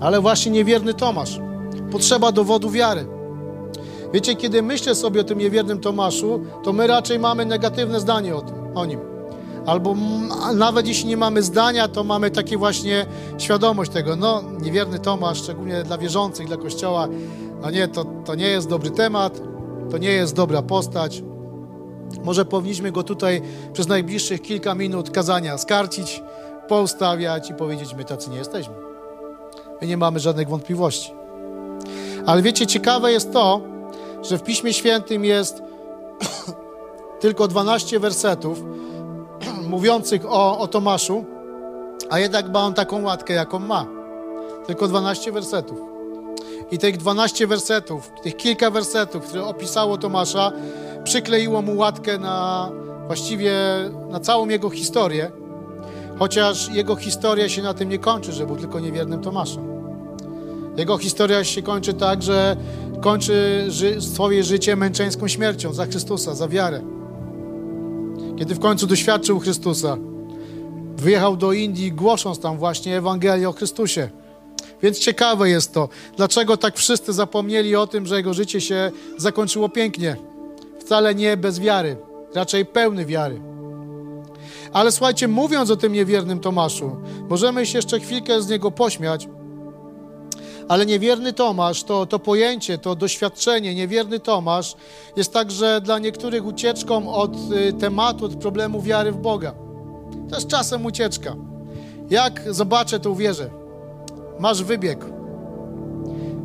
Ale 0.00 0.20
właśnie 0.20 0.52
niewierny 0.52 0.94
Tomasz. 0.94 1.40
Potrzeba 1.92 2.32
dowodu 2.32 2.70
wiary. 2.70 3.06
Wiecie, 4.12 4.34
kiedy 4.34 4.62
myślę 4.62 4.94
sobie 4.94 5.20
o 5.20 5.24
tym 5.24 5.38
niewiernym 5.38 5.80
Tomaszu, 5.80 6.40
to 6.64 6.72
my 6.72 6.86
raczej 6.86 7.18
mamy 7.18 7.46
negatywne 7.46 8.00
zdanie 8.00 8.36
o 8.36 8.40
tym, 8.40 8.54
o 8.74 8.86
nim. 8.86 9.00
Albo 9.66 9.94
nawet 10.54 10.88
jeśli 10.88 11.08
nie 11.08 11.16
mamy 11.16 11.42
zdania, 11.42 11.88
to 11.88 12.04
mamy 12.04 12.30
takie 12.30 12.58
właśnie 12.58 13.06
świadomość 13.38 13.90
tego, 13.90 14.16
no 14.16 14.42
niewierny 14.60 14.98
Tomasz, 14.98 15.38
szczególnie 15.38 15.82
dla 15.82 15.98
wierzących, 15.98 16.46
dla 16.46 16.56
Kościoła, 16.56 17.08
a 17.62 17.70
nie, 17.70 17.88
to, 17.88 18.04
to 18.24 18.34
nie 18.34 18.48
jest 18.48 18.68
dobry 18.68 18.90
temat, 18.90 19.40
to 19.90 19.98
nie 19.98 20.10
jest 20.10 20.34
dobra 20.34 20.62
postać. 20.62 21.22
Może 22.24 22.44
powinniśmy 22.44 22.92
go 22.92 23.02
tutaj 23.02 23.42
przez 23.72 23.88
najbliższych 23.88 24.42
kilka 24.42 24.74
minut 24.74 25.10
kazania 25.10 25.58
skarcić, 25.58 26.22
poustawiać 26.68 27.50
i 27.50 27.54
powiedzieć, 27.54 27.94
my 27.94 28.04
tacy 28.04 28.30
nie 28.30 28.36
jesteśmy. 28.36 28.74
My 29.80 29.86
nie 29.86 29.96
mamy 29.96 30.20
żadnych 30.20 30.48
wątpliwości. 30.48 31.12
Ale 32.26 32.42
wiecie, 32.42 32.66
ciekawe 32.66 33.12
jest 33.12 33.32
to, 33.32 33.60
że 34.22 34.38
w 34.38 34.42
Piśmie 34.42 34.72
Świętym 34.72 35.24
jest 35.24 35.62
tylko 37.20 37.48
12 37.48 38.00
wersetów 38.00 38.62
mówiących 39.70 40.26
o, 40.26 40.58
o 40.58 40.68
Tomaszu, 40.68 41.24
a 42.10 42.18
jednak 42.18 42.52
ma 42.52 42.60
on 42.60 42.74
taką 42.74 43.02
łatkę, 43.02 43.34
jaką 43.34 43.58
ma. 43.58 43.86
Tylko 44.66 44.88
12 44.88 45.32
wersetów. 45.32 45.78
I 46.70 46.78
tych 46.78 46.96
12 46.96 47.46
wersetów, 47.46 48.10
tych 48.22 48.36
kilka 48.36 48.70
wersetów, 48.70 49.26
które 49.26 49.44
opisało 49.44 49.98
Tomasza, 49.98 50.52
przykleiło 51.08 51.62
mu 51.62 51.76
łatkę 51.76 52.18
na 52.18 52.70
właściwie 53.06 53.52
na 54.10 54.20
całą 54.20 54.48
jego 54.48 54.70
historię, 54.70 55.30
chociaż 56.18 56.68
jego 56.68 56.96
historia 56.96 57.48
się 57.48 57.62
na 57.62 57.74
tym 57.74 57.88
nie 57.88 57.98
kończy, 57.98 58.32
że 58.32 58.46
był 58.46 58.56
tylko 58.56 58.80
niewiernym 58.80 59.20
Tomaszem. 59.20 59.68
Jego 60.76 60.98
historia 60.98 61.44
się 61.44 61.62
kończy 61.62 61.94
tak, 61.94 62.22
że 62.22 62.56
kończy 63.00 63.64
ży 63.68 64.00
swoje 64.00 64.44
życie 64.44 64.76
męczeńską 64.76 65.28
śmiercią 65.28 65.72
za 65.72 65.86
Chrystusa, 65.86 66.34
za 66.34 66.48
wiarę. 66.48 66.82
Kiedy 68.38 68.54
w 68.54 68.58
końcu 68.58 68.86
doświadczył 68.86 69.38
Chrystusa, 69.38 69.96
wyjechał 70.96 71.36
do 71.36 71.52
Indii, 71.52 71.92
głosząc 71.92 72.40
tam 72.40 72.58
właśnie 72.58 72.96
Ewangelię 72.96 73.48
o 73.48 73.52
Chrystusie. 73.52 74.08
Więc 74.82 74.98
ciekawe 74.98 75.50
jest 75.50 75.74
to, 75.74 75.88
dlaczego 76.16 76.56
tak 76.56 76.76
wszyscy 76.76 77.12
zapomnieli 77.12 77.76
o 77.76 77.86
tym, 77.86 78.06
że 78.06 78.16
jego 78.16 78.34
życie 78.34 78.60
się 78.60 78.90
zakończyło 79.16 79.68
pięknie. 79.68 80.27
Wcale 80.88 81.14
nie 81.14 81.36
bez 81.36 81.60
wiary, 81.60 81.96
raczej 82.34 82.66
pełny 82.66 83.04
wiary. 83.04 83.40
Ale 84.72 84.92
słuchajcie, 84.92 85.28
mówiąc 85.28 85.70
o 85.70 85.76
tym 85.76 85.92
niewiernym 85.92 86.40
Tomaszu, 86.40 86.96
możemy 87.28 87.66
się 87.66 87.78
jeszcze 87.78 88.00
chwilkę 88.00 88.42
z 88.42 88.48
niego 88.48 88.70
pośmiać, 88.70 89.28
ale 90.68 90.86
niewierny 90.86 91.32
Tomasz, 91.32 91.84
to, 91.84 92.06
to 92.06 92.18
pojęcie, 92.18 92.78
to 92.78 92.94
doświadczenie, 92.94 93.74
niewierny 93.74 94.20
Tomasz 94.20 94.76
jest 95.16 95.32
także 95.32 95.80
dla 95.80 95.98
niektórych 95.98 96.46
ucieczką 96.46 97.12
od 97.12 97.32
y, 97.52 97.72
tematu, 97.72 98.24
od 98.24 98.36
problemu 98.36 98.82
wiary 98.82 99.12
w 99.12 99.16
Boga. 99.16 99.54
To 100.30 100.34
jest 100.34 100.48
czasem 100.48 100.86
ucieczka. 100.86 101.36
Jak 102.10 102.42
zobaczę, 102.54 103.00
to 103.00 103.10
uwierzę. 103.10 103.50
Masz 104.38 104.62
wybieg. 104.62 105.17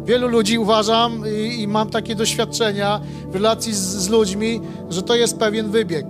Wielu 0.05 0.27
ludzi 0.27 0.57
uważam 0.57 1.23
i, 1.37 1.61
i 1.61 1.67
mam 1.67 1.89
takie 1.89 2.15
doświadczenia 2.15 3.01
w 3.31 3.35
relacji 3.35 3.73
z, 3.73 3.79
z 3.79 4.09
ludźmi, 4.09 4.61
że 4.89 5.01
to 5.01 5.15
jest 5.15 5.37
pewien 5.37 5.71
wybieg. 5.71 6.05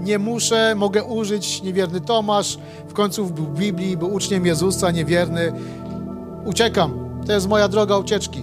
Nie 0.00 0.18
muszę, 0.18 0.74
mogę 0.76 1.04
użyć 1.04 1.62
niewierny 1.62 2.00
Tomasz, 2.00 2.58
w 2.88 2.92
końcu 2.92 3.26
w 3.26 3.58
Biblii, 3.58 3.96
był 3.96 4.14
uczniem 4.14 4.46
Jezusa, 4.46 4.90
niewierny. 4.90 5.52
Uciekam. 6.44 7.08
To 7.26 7.32
jest 7.32 7.48
moja 7.48 7.68
droga 7.68 7.98
ucieczki. 7.98 8.42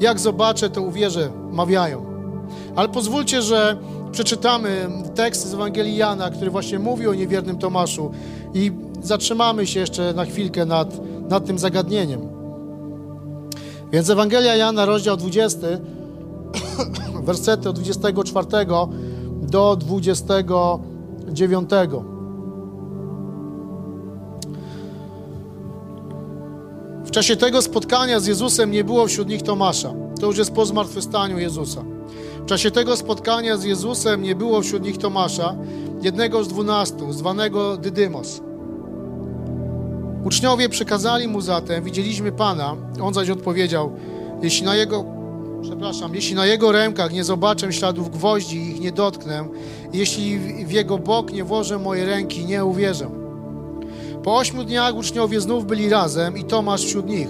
Jak 0.00 0.20
zobaczę, 0.20 0.70
to 0.70 0.82
uwierzę, 0.82 1.30
mawiają. 1.50 2.06
Ale 2.76 2.88
pozwólcie, 2.88 3.42
że 3.42 3.76
przeczytamy 4.12 4.88
tekst 5.14 5.46
z 5.46 5.54
Ewangelii 5.54 5.96
Jana, 5.96 6.30
który 6.30 6.50
właśnie 6.50 6.78
mówi 6.78 7.06
o 7.06 7.14
niewiernym 7.14 7.58
Tomaszu 7.58 8.10
i 8.54 8.72
zatrzymamy 9.02 9.66
się 9.66 9.80
jeszcze 9.80 10.12
na 10.12 10.24
chwilkę 10.24 10.66
nad, 10.66 11.00
nad 11.28 11.46
tym 11.46 11.58
zagadnieniem. 11.58 12.37
Więc 13.92 14.10
Ewangelia 14.10 14.56
Jana, 14.56 14.84
rozdział 14.84 15.16
20, 15.16 15.58
wersety 17.26 17.68
od 17.68 17.78
24 17.78 18.46
do 19.42 19.76
29. 19.76 21.70
W 27.04 27.10
czasie 27.10 27.36
tego 27.36 27.62
spotkania 27.62 28.20
z 28.20 28.26
Jezusem 28.26 28.70
nie 28.70 28.84
było 28.84 29.06
wśród 29.06 29.28
nich 29.28 29.42
Tomasza. 29.42 29.94
To 30.20 30.26
już 30.26 30.38
jest 30.38 30.52
po 30.52 30.66
zmartwychwstaniu 30.66 31.38
Jezusa. 31.38 31.84
W 32.42 32.46
czasie 32.46 32.70
tego 32.70 32.96
spotkania 32.96 33.56
z 33.56 33.64
Jezusem 33.64 34.22
nie 34.22 34.34
było 34.34 34.60
wśród 34.60 34.82
nich 34.82 34.98
Tomasza, 34.98 35.56
jednego 36.02 36.44
z 36.44 36.48
dwunastu, 36.48 37.12
zwanego 37.12 37.76
Dydymos. 37.76 38.40
Uczniowie 40.24 40.68
przekazali 40.68 41.28
mu 41.28 41.40
zatem, 41.40 41.84
widzieliśmy 41.84 42.32
Pana, 42.32 42.76
on 43.02 43.14
zaś 43.14 43.30
odpowiedział, 43.30 43.92
jeśli 44.42 44.66
na 44.66 44.74
jego, 44.74 45.04
przepraszam, 45.62 46.14
jeśli 46.14 46.34
na 46.34 46.46
jego 46.46 46.72
rękach 46.72 47.12
nie 47.12 47.24
zobaczę 47.24 47.72
śladów 47.72 48.10
gwoździ 48.10 48.56
i 48.56 48.70
ich 48.70 48.80
nie 48.80 48.92
dotknę, 48.92 49.48
jeśli 49.92 50.38
w 50.38 50.70
jego 50.70 50.98
bok 50.98 51.32
nie 51.32 51.44
włożę 51.44 51.78
moje 51.78 52.06
ręki, 52.06 52.44
nie 52.44 52.64
uwierzę. 52.64 53.10
Po 54.24 54.36
ośmiu 54.36 54.64
dniach 54.64 54.96
uczniowie 54.96 55.40
znów 55.40 55.66
byli 55.66 55.88
razem 55.88 56.38
i 56.38 56.44
Tomasz 56.44 56.84
wśród 56.84 57.06
nich. 57.06 57.28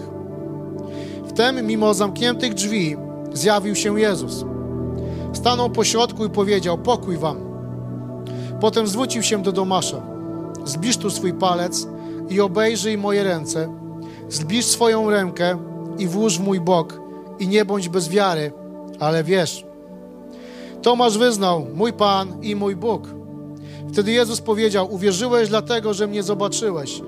Wtem, 1.29 1.67
mimo 1.67 1.95
zamkniętych 1.95 2.55
drzwi, 2.55 2.97
zjawił 3.33 3.75
się 3.75 4.01
Jezus. 4.01 4.45
Stanął 5.33 5.71
po 5.71 5.85
środku 5.85 6.25
i 6.25 6.31
powiedział: 6.31 6.79
Pokój 6.79 7.17
wam. 7.17 7.37
Potem 8.61 8.87
zwrócił 8.87 9.23
się 9.23 9.43
do 9.43 9.53
Tomasza: 9.53 10.03
Zbliż 10.65 10.97
tu 10.97 11.11
swój 11.11 11.33
palec 11.33 11.87
i 12.31 12.41
obejrzyj 12.41 12.99
moje 12.99 13.25
ręce. 13.25 13.69
Zbliż 14.29 14.65
swoją 14.65 15.11
rękę 15.11 15.59
i 15.99 16.07
włóż 16.07 16.39
w 16.39 16.41
mój 16.41 16.61
bok 16.61 17.01
i 17.39 17.49
nie 17.49 17.65
bądź 17.65 17.89
bez 17.89 18.09
wiary, 18.09 18.53
ale 19.01 19.25
wiesz. 19.25 19.65
Tomasz 20.83 21.19
wyznał: 21.19 21.67
Mój 21.75 21.93
Pan 21.93 22.43
i 22.43 22.57
mój 22.57 22.77
Bóg. 22.77 23.09
Wtedy 23.93 24.13
Jezus 24.13 24.41
powiedział: 24.41 24.95
Uwierzyłeś 24.95 25.49
dlatego, 25.49 25.95
że 25.95 26.07
mnie 26.07 26.23
zobaczyłeś. 26.23 27.03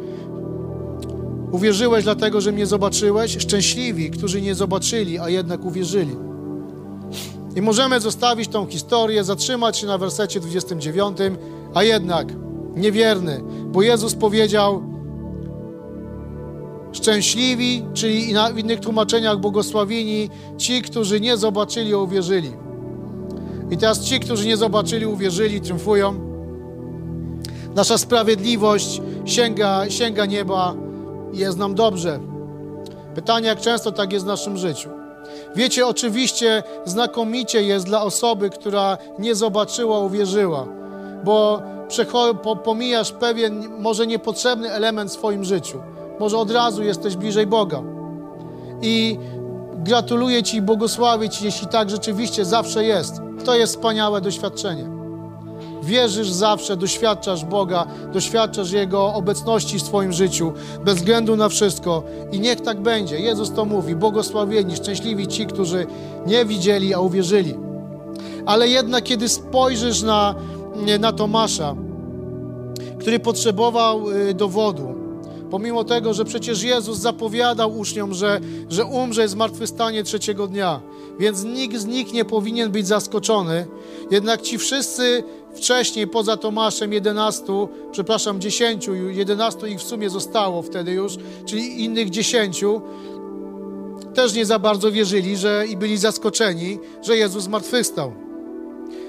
Uwierzyłeś 1.52 2.04
dlatego, 2.04 2.40
że 2.40 2.52
mnie 2.52 2.66
zobaczyłeś. 2.66 3.38
Szczęśliwi, 3.38 4.10
którzy 4.10 4.42
nie 4.42 4.54
zobaczyli, 4.54 5.18
a 5.18 5.28
jednak 5.28 5.64
uwierzyli. 5.64 6.16
I 7.56 7.62
możemy 7.62 8.00
zostawić 8.00 8.48
tą 8.48 8.66
historię, 8.66 9.24
zatrzymać 9.24 9.78
się 9.78 9.86
na 9.86 9.98
wersecie 9.98 10.40
29, 10.40 11.18
a 11.74 11.82
jednak 11.82 12.26
niewierny, 12.76 13.40
bo 13.66 13.82
Jezus 13.82 14.14
powiedział: 14.14 14.89
Szczęśliwi, 16.92 17.84
czyli 17.94 18.34
w 18.54 18.58
innych 18.58 18.80
tłumaczeniach 18.80 19.38
błogosławieni, 19.38 20.30
ci, 20.58 20.82
którzy 20.82 21.20
nie 21.20 21.36
zobaczyli, 21.36 21.94
uwierzyli. 21.94 22.52
I 23.70 23.76
teraz 23.76 24.00
ci, 24.00 24.20
którzy 24.20 24.46
nie 24.46 24.56
zobaczyli, 24.56 25.06
uwierzyli, 25.06 25.60
triumfują. 25.60 26.14
Nasza 27.74 27.98
sprawiedliwość 27.98 29.02
sięga, 29.24 29.90
sięga 29.90 30.26
nieba 30.26 30.74
i 31.32 31.38
jest 31.38 31.58
nam 31.58 31.74
dobrze. 31.74 32.20
Pytanie, 33.14 33.46
jak 33.46 33.60
często 33.60 33.92
tak 33.92 34.12
jest 34.12 34.24
w 34.24 34.28
naszym 34.28 34.56
życiu. 34.56 34.88
Wiecie, 35.56 35.86
oczywiście 35.86 36.62
znakomicie 36.84 37.62
jest 37.62 37.86
dla 37.86 38.02
osoby, 38.02 38.50
która 38.50 38.98
nie 39.18 39.34
zobaczyła, 39.34 39.98
uwierzyła, 39.98 40.66
bo 41.24 41.62
pomijasz 42.64 43.12
pewien, 43.12 43.68
może 43.78 44.06
niepotrzebny 44.06 44.70
element 44.72 45.10
w 45.10 45.14
swoim 45.14 45.44
życiu. 45.44 45.78
Może 46.20 46.38
od 46.38 46.50
razu 46.50 46.82
jesteś 46.82 47.16
bliżej 47.16 47.46
Boga. 47.46 47.82
I 48.82 49.18
gratuluję 49.74 50.42
Ci 50.42 50.56
i 50.56 50.62
błogosławię 50.62 51.28
Ci, 51.28 51.44
jeśli 51.44 51.68
tak 51.68 51.90
rzeczywiście 51.90 52.44
zawsze 52.44 52.84
jest. 52.84 53.14
To 53.44 53.54
jest 53.54 53.74
wspaniałe 53.74 54.20
doświadczenie. 54.20 54.90
wierzysz 55.82 56.30
zawsze, 56.30 56.76
doświadczasz 56.76 57.44
Boga, 57.44 57.86
doświadczasz 58.12 58.72
Jego 58.72 59.14
obecności 59.14 59.78
w 59.78 59.82
swoim 59.82 60.12
życiu, 60.12 60.52
bez 60.84 60.94
względu 60.94 61.36
na 61.36 61.48
wszystko. 61.48 62.02
I 62.32 62.40
niech 62.40 62.60
tak 62.60 62.80
będzie. 62.80 63.20
Jezus 63.20 63.52
to 63.52 63.64
mówi, 63.64 63.96
błogosławieni, 63.96 64.76
szczęśliwi 64.76 65.26
ci, 65.26 65.46
którzy 65.46 65.86
nie 66.26 66.44
widzieli, 66.44 66.94
a 66.94 67.00
uwierzyli. 67.00 67.54
Ale 68.46 68.68
jednak, 68.68 69.04
kiedy 69.04 69.28
spojrzysz 69.28 70.02
na, 70.02 70.34
na 71.00 71.12
Tomasza, 71.12 71.74
który 72.98 73.18
potrzebował 73.18 74.10
y, 74.10 74.34
dowodu, 74.34 74.99
pomimo 75.50 75.84
tego, 75.84 76.14
że 76.14 76.24
przecież 76.24 76.62
Jezus 76.62 76.98
zapowiadał 76.98 77.78
uczniom, 77.78 78.14
że, 78.14 78.40
że 78.68 78.84
umrze 78.84 79.28
zmartwychwstanie 79.28 80.04
trzeciego 80.04 80.46
dnia, 80.46 80.80
więc 81.18 81.44
nikt 81.44 81.76
z 81.76 81.86
nich 81.86 82.12
nie 82.12 82.24
powinien 82.24 82.70
być 82.70 82.86
zaskoczony. 82.86 83.66
Jednak 84.10 84.42
ci 84.42 84.58
wszyscy 84.58 85.24
wcześniej, 85.54 86.06
poza 86.06 86.36
Tomaszem, 86.36 86.92
11, 86.92 87.44
przepraszam, 87.92 88.40
10, 88.40 88.88
11 89.10 89.68
ich 89.68 89.78
w 89.78 89.82
sumie 89.82 90.10
zostało 90.10 90.62
wtedy 90.62 90.92
już, 90.92 91.16
czyli 91.46 91.84
innych 91.84 92.10
10, 92.10 92.64
też 94.14 94.34
nie 94.34 94.46
za 94.46 94.58
bardzo 94.58 94.92
wierzyli 94.92 95.36
że, 95.36 95.64
i 95.68 95.76
byli 95.76 95.98
zaskoczeni, 95.98 96.78
że 97.02 97.16
Jezus 97.16 97.44
zmartwychwstał. 97.44 98.12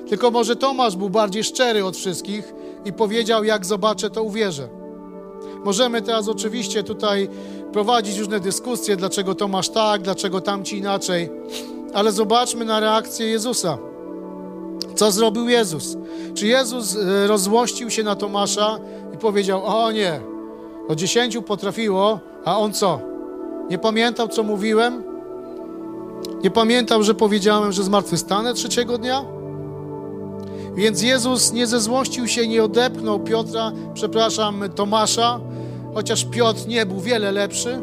Tylko 0.10 0.32
może 0.32 0.56
Tomasz 0.56 0.96
był 0.96 1.10
bardziej 1.10 1.44
szczery 1.44 1.86
od 1.86 1.98
wszystkich 1.98 2.54
i 2.86 2.94
powiedział, 2.94 3.44
jak 3.44 3.66
zobaczę, 3.66 4.10
to 4.10 4.24
uwierzę. 4.24 4.81
Możemy 5.64 6.02
teraz 6.02 6.28
oczywiście 6.28 6.84
tutaj 6.84 7.30
prowadzić 7.74 8.18
różne 8.18 8.40
dyskusje, 8.40 8.96
dlaczego 8.96 9.36
Tomasz 9.36 9.70
tak, 9.70 10.02
dlaczego 10.02 10.42
tamci 10.42 10.78
inaczej, 10.78 11.30
ale 11.94 12.12
zobaczmy 12.12 12.66
na 12.66 12.80
reakcję 12.80 13.28
Jezusa. 13.28 13.78
Co 14.96 15.12
zrobił 15.12 15.50
Jezus? 15.50 15.98
Czy 16.36 16.48
Jezus 16.48 16.96
e, 16.96 17.28
rozłościł 17.28 17.90
się 17.90 18.04
na 18.04 18.16
Tomasza 18.16 18.80
i 19.14 19.18
powiedział: 19.18 19.62
O 19.66 19.92
nie, 19.92 20.22
o 20.88 20.96
dziesięciu 20.96 21.42
potrafiło, 21.42 22.20
a 22.46 22.58
on 22.60 22.74
co? 22.74 23.00
Nie 23.70 23.78
pamiętał, 23.78 24.28
co 24.28 24.44
mówiłem? 24.44 25.04
Nie 26.44 26.52
pamiętał, 26.52 27.04
że 27.04 27.14
powiedziałem, 27.14 27.72
że 27.72 27.84
zmartwychwstanę 27.84 28.54
trzeciego 28.54 28.98
dnia? 28.98 29.41
Więc 30.76 31.02
Jezus 31.02 31.54
nie 31.54 31.68
zezłościł 31.68 32.28
się, 32.28 32.48
nie 32.48 32.64
odepchnął 32.64 33.20
Piotra, 33.20 33.72
przepraszam, 33.94 34.64
Tomasza, 34.76 35.40
chociaż 35.94 36.26
Piotr 36.26 36.68
nie 36.68 36.86
był 36.86 37.00
wiele 37.00 37.32
lepszy. 37.32 37.82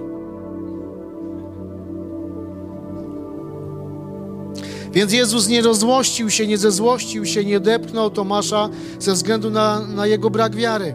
Więc 4.92 5.12
Jezus 5.12 5.48
nie 5.48 5.62
rozłościł 5.62 6.30
się, 6.30 6.46
nie 6.46 6.58
zezłościł 6.58 7.26
się, 7.26 7.44
nie 7.44 7.56
odepchnął 7.56 8.10
Tomasza 8.10 8.68
ze 8.98 9.12
względu 9.12 9.50
na, 9.50 9.80
na 9.80 10.06
jego 10.06 10.30
brak 10.30 10.56
wiary. 10.56 10.94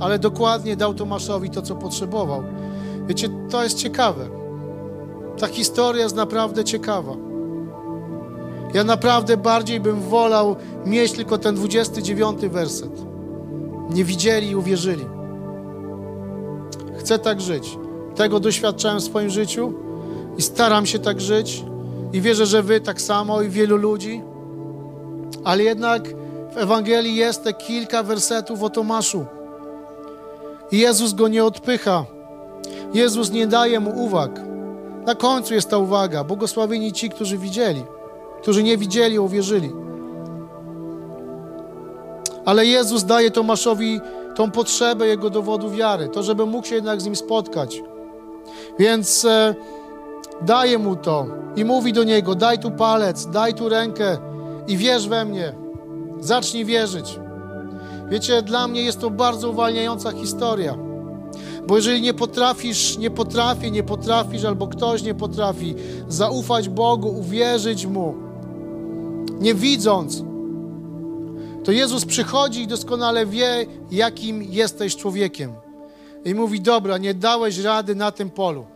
Ale 0.00 0.18
dokładnie 0.18 0.76
dał 0.76 0.94
Tomaszowi 0.94 1.50
to, 1.50 1.62
co 1.62 1.74
potrzebował. 1.74 2.42
Wiecie, 3.06 3.28
to 3.50 3.62
jest 3.62 3.78
ciekawe. 3.78 4.28
Ta 5.38 5.46
historia 5.46 6.02
jest 6.02 6.16
naprawdę 6.16 6.64
ciekawa. 6.64 7.23
Ja 8.74 8.84
naprawdę 8.84 9.36
bardziej 9.36 9.80
bym 9.80 10.00
wolał 10.00 10.56
mieć 10.86 11.12
tylko 11.12 11.38
ten 11.38 11.54
29 11.54 12.46
werset. 12.46 13.02
Nie 13.90 14.04
widzieli 14.04 14.50
i 14.50 14.56
uwierzyli. 14.56 15.04
Chcę 16.98 17.18
tak 17.18 17.40
żyć. 17.40 17.78
Tego 18.14 18.40
doświadczałem 18.40 19.00
w 19.00 19.04
swoim 19.04 19.30
życiu 19.30 19.72
i 20.38 20.42
staram 20.42 20.86
się 20.86 20.98
tak 20.98 21.20
żyć. 21.20 21.64
I 22.12 22.20
wierzę, 22.20 22.46
że 22.46 22.62
Wy 22.62 22.80
tak 22.80 23.00
samo 23.00 23.42
i 23.42 23.48
wielu 23.48 23.76
ludzi. 23.76 24.22
Ale 25.44 25.62
jednak 25.62 26.08
w 26.54 26.56
Ewangelii 26.56 27.16
jest 27.16 27.44
te 27.44 27.52
kilka 27.52 28.02
wersetów 28.02 28.62
o 28.62 28.70
Tomaszu. 28.70 29.26
I 30.72 30.78
Jezus 30.78 31.12
go 31.12 31.28
nie 31.28 31.44
odpycha. 31.44 32.04
Jezus 32.94 33.30
nie 33.30 33.46
daje 33.46 33.80
mu 33.80 34.04
uwag. 34.04 34.40
Na 35.06 35.14
końcu 35.14 35.54
jest 35.54 35.70
ta 35.70 35.78
uwaga. 35.78 36.24
Błogosławieni 36.24 36.92
ci, 36.92 37.10
którzy 37.10 37.38
widzieli 37.38 37.82
którzy 38.44 38.62
nie 38.62 38.78
widzieli, 38.78 39.18
uwierzyli. 39.18 39.72
Ale 42.44 42.66
Jezus 42.66 43.04
daje 43.04 43.30
Tomaszowi 43.30 44.00
tą 44.34 44.50
potrzebę 44.50 45.06
jego 45.06 45.30
dowodu 45.30 45.70
wiary, 45.70 46.08
to, 46.08 46.22
żeby 46.22 46.46
mógł 46.46 46.66
się 46.66 46.74
jednak 46.74 47.00
z 47.00 47.04
nim 47.04 47.16
spotkać. 47.16 47.82
Więc 48.78 49.24
e, 49.24 49.54
daje 50.42 50.78
mu 50.78 50.96
to 50.96 51.26
i 51.56 51.64
mówi 51.64 51.92
do 51.92 52.04
niego: 52.04 52.34
Daj 52.34 52.58
tu 52.58 52.70
palec, 52.70 53.26
daj 53.26 53.54
tu 53.54 53.68
rękę 53.68 54.18
i 54.68 54.76
wierz 54.76 55.08
we 55.08 55.24
mnie. 55.24 55.52
Zacznij 56.20 56.64
wierzyć. 56.64 57.18
Wiecie, 58.08 58.42
dla 58.42 58.68
mnie 58.68 58.82
jest 58.82 59.00
to 59.00 59.10
bardzo 59.10 59.50
uwalniająca 59.50 60.12
historia. 60.12 60.78
Bo 61.66 61.76
jeżeli 61.76 62.02
nie 62.02 62.14
potrafisz, 62.14 62.98
nie 62.98 63.10
potrafi, 63.10 63.72
nie 63.72 63.82
potrafisz, 63.82 64.44
albo 64.44 64.66
ktoś 64.66 65.02
nie 65.02 65.14
potrafi 65.14 65.74
zaufać 66.08 66.68
Bogu, 66.68 67.08
uwierzyć 67.08 67.86
Mu, 67.86 68.23
nie 69.40 69.54
widząc, 69.54 70.22
to 71.64 71.72
Jezus 71.72 72.04
przychodzi 72.04 72.62
i 72.62 72.66
doskonale 72.66 73.26
wie, 73.26 73.66
jakim 73.90 74.42
jesteś 74.42 74.96
człowiekiem. 74.96 75.52
I 76.24 76.34
mówi: 76.34 76.60
Dobra, 76.60 76.98
nie 76.98 77.14
dałeś 77.14 77.58
rady 77.58 77.94
na 77.94 78.12
tym 78.12 78.30
polu. 78.30 78.66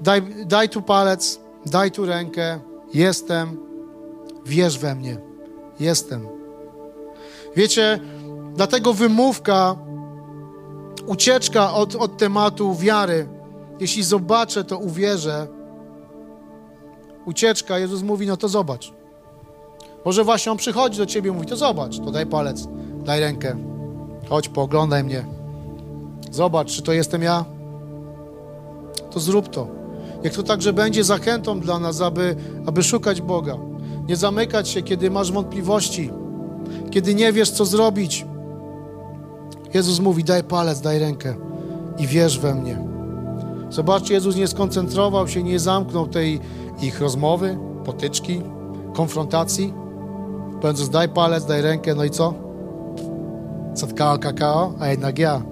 Daj, 0.00 0.22
daj 0.46 0.68
tu 0.68 0.82
palec, 0.82 1.40
daj 1.66 1.90
tu 1.90 2.06
rękę. 2.06 2.60
Jestem, 2.94 3.56
wierz 4.46 4.78
we 4.78 4.94
mnie. 4.94 5.18
Jestem. 5.80 6.28
Wiecie, 7.56 8.00
dlatego 8.54 8.94
wymówka, 8.94 9.76
ucieczka 11.06 11.72
od, 11.74 11.94
od 11.94 12.16
tematu 12.16 12.74
wiary, 12.74 13.28
jeśli 13.80 14.02
zobaczę, 14.02 14.64
to 14.64 14.78
uwierzę. 14.78 15.46
Ucieczka, 17.26 17.78
Jezus 17.78 18.02
mówi: 18.02 18.26
No 18.26 18.36
to 18.36 18.48
zobacz. 18.48 18.99
Może 20.04 20.24
właśnie 20.24 20.52
on 20.52 20.58
przychodzi 20.58 20.98
do 20.98 21.06
ciebie 21.06 21.30
i 21.30 21.32
mówi, 21.32 21.46
to 21.46 21.56
zobacz, 21.56 21.98
to 21.98 22.10
daj 22.10 22.26
palec, 22.26 22.68
daj 23.04 23.20
rękę, 23.20 23.56
chodź, 24.28 24.48
pooglądaj 24.48 25.04
mnie. 25.04 25.24
Zobacz, 26.30 26.72
czy 26.72 26.82
to 26.82 26.92
jestem 26.92 27.22
ja? 27.22 27.44
To 29.10 29.20
zrób 29.20 29.48
to. 29.48 29.66
Niech 30.24 30.34
to 30.34 30.42
także 30.42 30.72
będzie 30.72 31.04
zachętą 31.04 31.60
dla 31.60 31.78
nas, 31.78 32.00
aby, 32.00 32.36
aby 32.66 32.82
szukać 32.82 33.20
Boga. 33.20 33.58
Nie 34.08 34.16
zamykać 34.16 34.68
się, 34.68 34.82
kiedy 34.82 35.10
masz 35.10 35.32
wątpliwości, 35.32 36.10
kiedy 36.90 37.14
nie 37.14 37.32
wiesz, 37.32 37.50
co 37.50 37.64
zrobić. 37.64 38.26
Jezus 39.74 40.00
mówi, 40.00 40.24
daj 40.24 40.44
palec, 40.44 40.80
daj 40.80 40.98
rękę 40.98 41.34
i 41.98 42.06
wierz 42.06 42.38
we 42.38 42.54
mnie. 42.54 42.78
Zobaczcie, 43.70 44.14
Jezus 44.14 44.36
nie 44.36 44.48
skoncentrował 44.48 45.28
się, 45.28 45.42
nie 45.42 45.58
zamknął 45.58 46.06
tej 46.06 46.40
ich 46.82 47.00
rozmowy, 47.00 47.58
potyczki, 47.84 48.42
konfrontacji, 48.92 49.74
Powiedz, 50.60 50.88
daj 50.88 51.08
palec, 51.08 51.44
daj 51.44 51.62
rękę, 51.62 51.94
no 51.94 52.04
i 52.04 52.10
co? 52.10 52.34
Zatkała 53.74 54.18
kakao, 54.18 54.72
a 54.80 54.88
jednak 54.88 55.18
ja. 55.18 55.42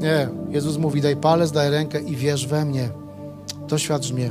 Nie, 0.00 0.28
Jezus 0.50 0.78
mówi, 0.78 1.00
daj 1.00 1.16
palec, 1.16 1.52
daj 1.52 1.70
rękę 1.70 2.00
i 2.00 2.16
wierz 2.16 2.46
we 2.46 2.64
mnie. 2.64 2.88
Doświadcz 3.68 4.12
mnie. 4.12 4.30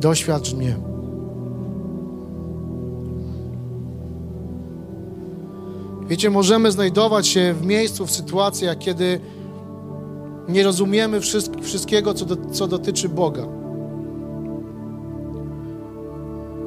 Doświadcz 0.00 0.54
mnie. 0.54 0.76
Wiecie, 6.08 6.30
możemy 6.30 6.72
znajdować 6.72 7.26
się 7.26 7.54
w 7.54 7.66
miejscu, 7.66 8.06
w 8.06 8.10
sytuacjach, 8.10 8.78
kiedy 8.78 9.20
nie 10.48 10.64
rozumiemy 10.64 11.20
wszystkiego, 11.62 12.14
co, 12.14 12.24
do, 12.24 12.36
co 12.50 12.66
dotyczy 12.66 13.08
Boga. 13.08 13.63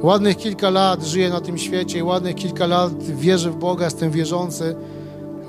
Ładnych 0.04 0.38
kilka 0.38 0.70
lat 0.70 1.04
żyję 1.04 1.30
na 1.30 1.42
tym 1.42 1.58
świecie, 1.58 2.04
ładnych 2.04 2.36
kilka 2.36 2.68
lat 2.68 3.04
wierzę 3.04 3.52
w 3.52 3.56
Boga, 3.56 3.86
jestem 3.86 4.12
wierzący. 4.12 4.76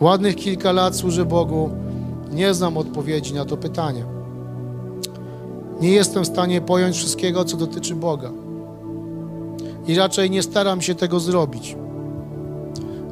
Ładnych 0.00 0.36
kilka 0.36 0.72
lat 0.72 0.96
służę 0.96 1.24
Bogu. 1.24 1.70
Nie 2.30 2.54
znam 2.54 2.76
odpowiedzi 2.76 3.34
na 3.34 3.44
to 3.44 3.56
pytanie. 3.56 4.04
Nie 5.80 5.90
jestem 5.90 6.24
w 6.24 6.26
stanie 6.26 6.60
pojąć 6.60 6.96
wszystkiego, 6.96 7.44
co 7.44 7.56
dotyczy 7.56 7.94
Boga. 7.94 8.30
I 9.86 9.94
raczej 9.94 10.30
nie 10.30 10.42
staram 10.42 10.82
się 10.82 10.94
tego 10.94 11.20
zrobić. 11.20 11.76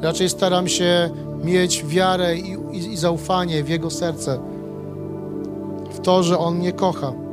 Raczej 0.01 0.29
staram 0.29 0.67
się 0.67 1.09
mieć 1.43 1.85
wiarę 1.85 2.37
i, 2.37 2.57
i, 2.71 2.77
i 2.77 2.97
zaufanie 2.97 3.63
w 3.63 3.69
Jego 3.69 3.89
serce, 3.89 4.39
w 5.91 5.99
to, 5.99 6.23
że 6.23 6.37
On 6.37 6.57
mnie 6.57 6.71
kocha 6.71 7.26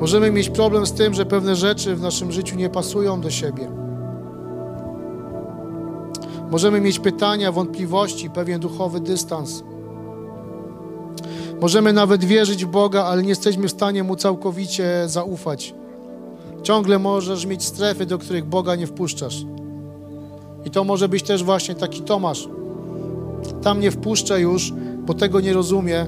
Możemy 0.00 0.30
mieć 0.30 0.50
problem 0.50 0.86
z 0.86 0.92
tym, 0.92 1.14
że 1.14 1.26
pewne 1.26 1.56
rzeczy 1.56 1.96
w 1.96 2.00
naszym 2.00 2.32
życiu 2.32 2.56
nie 2.56 2.70
pasują 2.70 3.20
do 3.20 3.30
siebie. 3.30 3.70
Możemy 6.50 6.80
mieć 6.80 6.98
pytania, 6.98 7.52
wątpliwości, 7.52 8.30
pewien 8.30 8.60
duchowy 8.60 9.00
dystans. 9.00 9.62
Możemy 11.60 11.92
nawet 11.92 12.24
wierzyć 12.24 12.64
w 12.64 12.68
Boga, 12.68 13.04
ale 13.04 13.22
nie 13.22 13.28
jesteśmy 13.28 13.68
w 13.68 13.70
stanie 13.70 14.02
Mu 14.02 14.16
całkowicie 14.16 15.04
zaufać. 15.06 15.74
Ciągle 16.62 16.98
możesz 16.98 17.46
mieć 17.46 17.64
strefy, 17.64 18.06
do 18.06 18.18
których 18.18 18.44
Boga 18.44 18.74
nie 18.74 18.86
wpuszczasz. 18.86 19.44
I 20.64 20.70
to 20.70 20.84
może 20.84 21.08
być 21.08 21.22
też 21.22 21.44
właśnie 21.44 21.74
taki 21.74 22.02
Tomasz. 22.02 22.48
Tam 23.62 23.80
nie 23.80 23.90
wpuszcza 23.90 24.38
już, 24.38 24.72
bo 25.06 25.14
tego 25.14 25.40
nie 25.40 25.52
rozumie, 25.52 26.06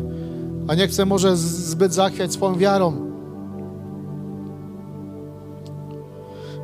a 0.68 0.74
nie 0.74 0.88
chce 0.88 1.06
może 1.06 1.36
zbyt 1.36 1.94
zachwiać 1.94 2.32
swoją 2.32 2.58
wiarą. 2.58 3.05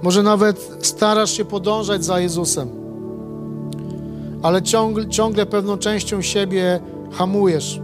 Może 0.03 0.23
nawet 0.23 0.79
starasz 0.83 1.31
się 1.31 1.45
podążać 1.45 2.05
za 2.05 2.21
Jezusem, 2.21 2.69
ale 4.43 4.62
ciągle, 4.62 5.09
ciągle 5.09 5.47
pewną 5.47 5.79
częścią 5.79 6.23
siebie 6.23 6.81
hamujesz, 7.12 7.81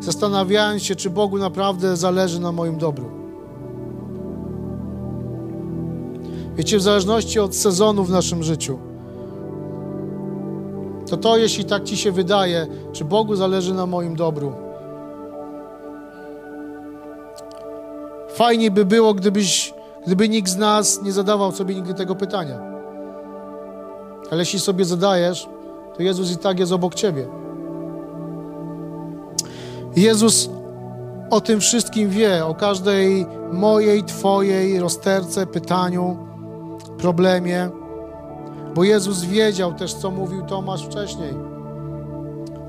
zastanawiając 0.00 0.82
się, 0.82 0.96
czy 0.96 1.10
Bogu 1.10 1.38
naprawdę 1.38 1.96
zależy 1.96 2.40
na 2.40 2.52
moim 2.52 2.78
dobru. 2.78 3.10
Wiecie, 6.56 6.78
w 6.78 6.82
zależności 6.82 7.40
od 7.40 7.56
sezonu 7.56 8.04
w 8.04 8.10
naszym 8.10 8.42
życiu, 8.42 8.78
to 11.10 11.16
to, 11.16 11.36
jeśli 11.36 11.64
tak 11.64 11.84
ci 11.84 11.96
się 11.96 12.12
wydaje, 12.12 12.66
czy 12.92 13.04
Bogu 13.04 13.36
zależy 13.36 13.74
na 13.74 13.86
moim 13.86 14.16
dobru. 14.16 14.52
Fajnie 18.28 18.70
by 18.70 18.84
było, 18.84 19.14
gdybyś, 19.14 19.71
gdyby 20.06 20.28
nikt 20.28 20.48
z 20.48 20.56
nas 20.56 21.02
nie 21.02 21.12
zadawał 21.12 21.52
sobie 21.52 21.74
nigdy 21.74 21.94
tego 21.94 22.14
pytania. 22.14 22.58
Ale 24.30 24.40
jeśli 24.40 24.60
sobie 24.60 24.84
zadajesz, 24.84 25.48
to 25.96 26.02
Jezus 26.02 26.32
i 26.32 26.36
tak 26.36 26.58
jest 26.58 26.72
obok 26.72 26.94
ciebie. 26.94 27.26
Jezus 29.96 30.50
o 31.30 31.40
tym 31.40 31.60
wszystkim 31.60 32.10
wie, 32.10 32.46
o 32.46 32.54
każdej 32.54 33.26
mojej, 33.52 34.04
Twojej 34.04 34.80
rozterce, 34.80 35.46
pytaniu, 35.46 36.16
problemie, 36.98 37.70
bo 38.74 38.84
Jezus 38.84 39.24
wiedział 39.24 39.74
też, 39.74 39.94
co 39.94 40.10
mówił 40.10 40.42
Tomasz 40.42 40.86
wcześniej. 40.86 41.34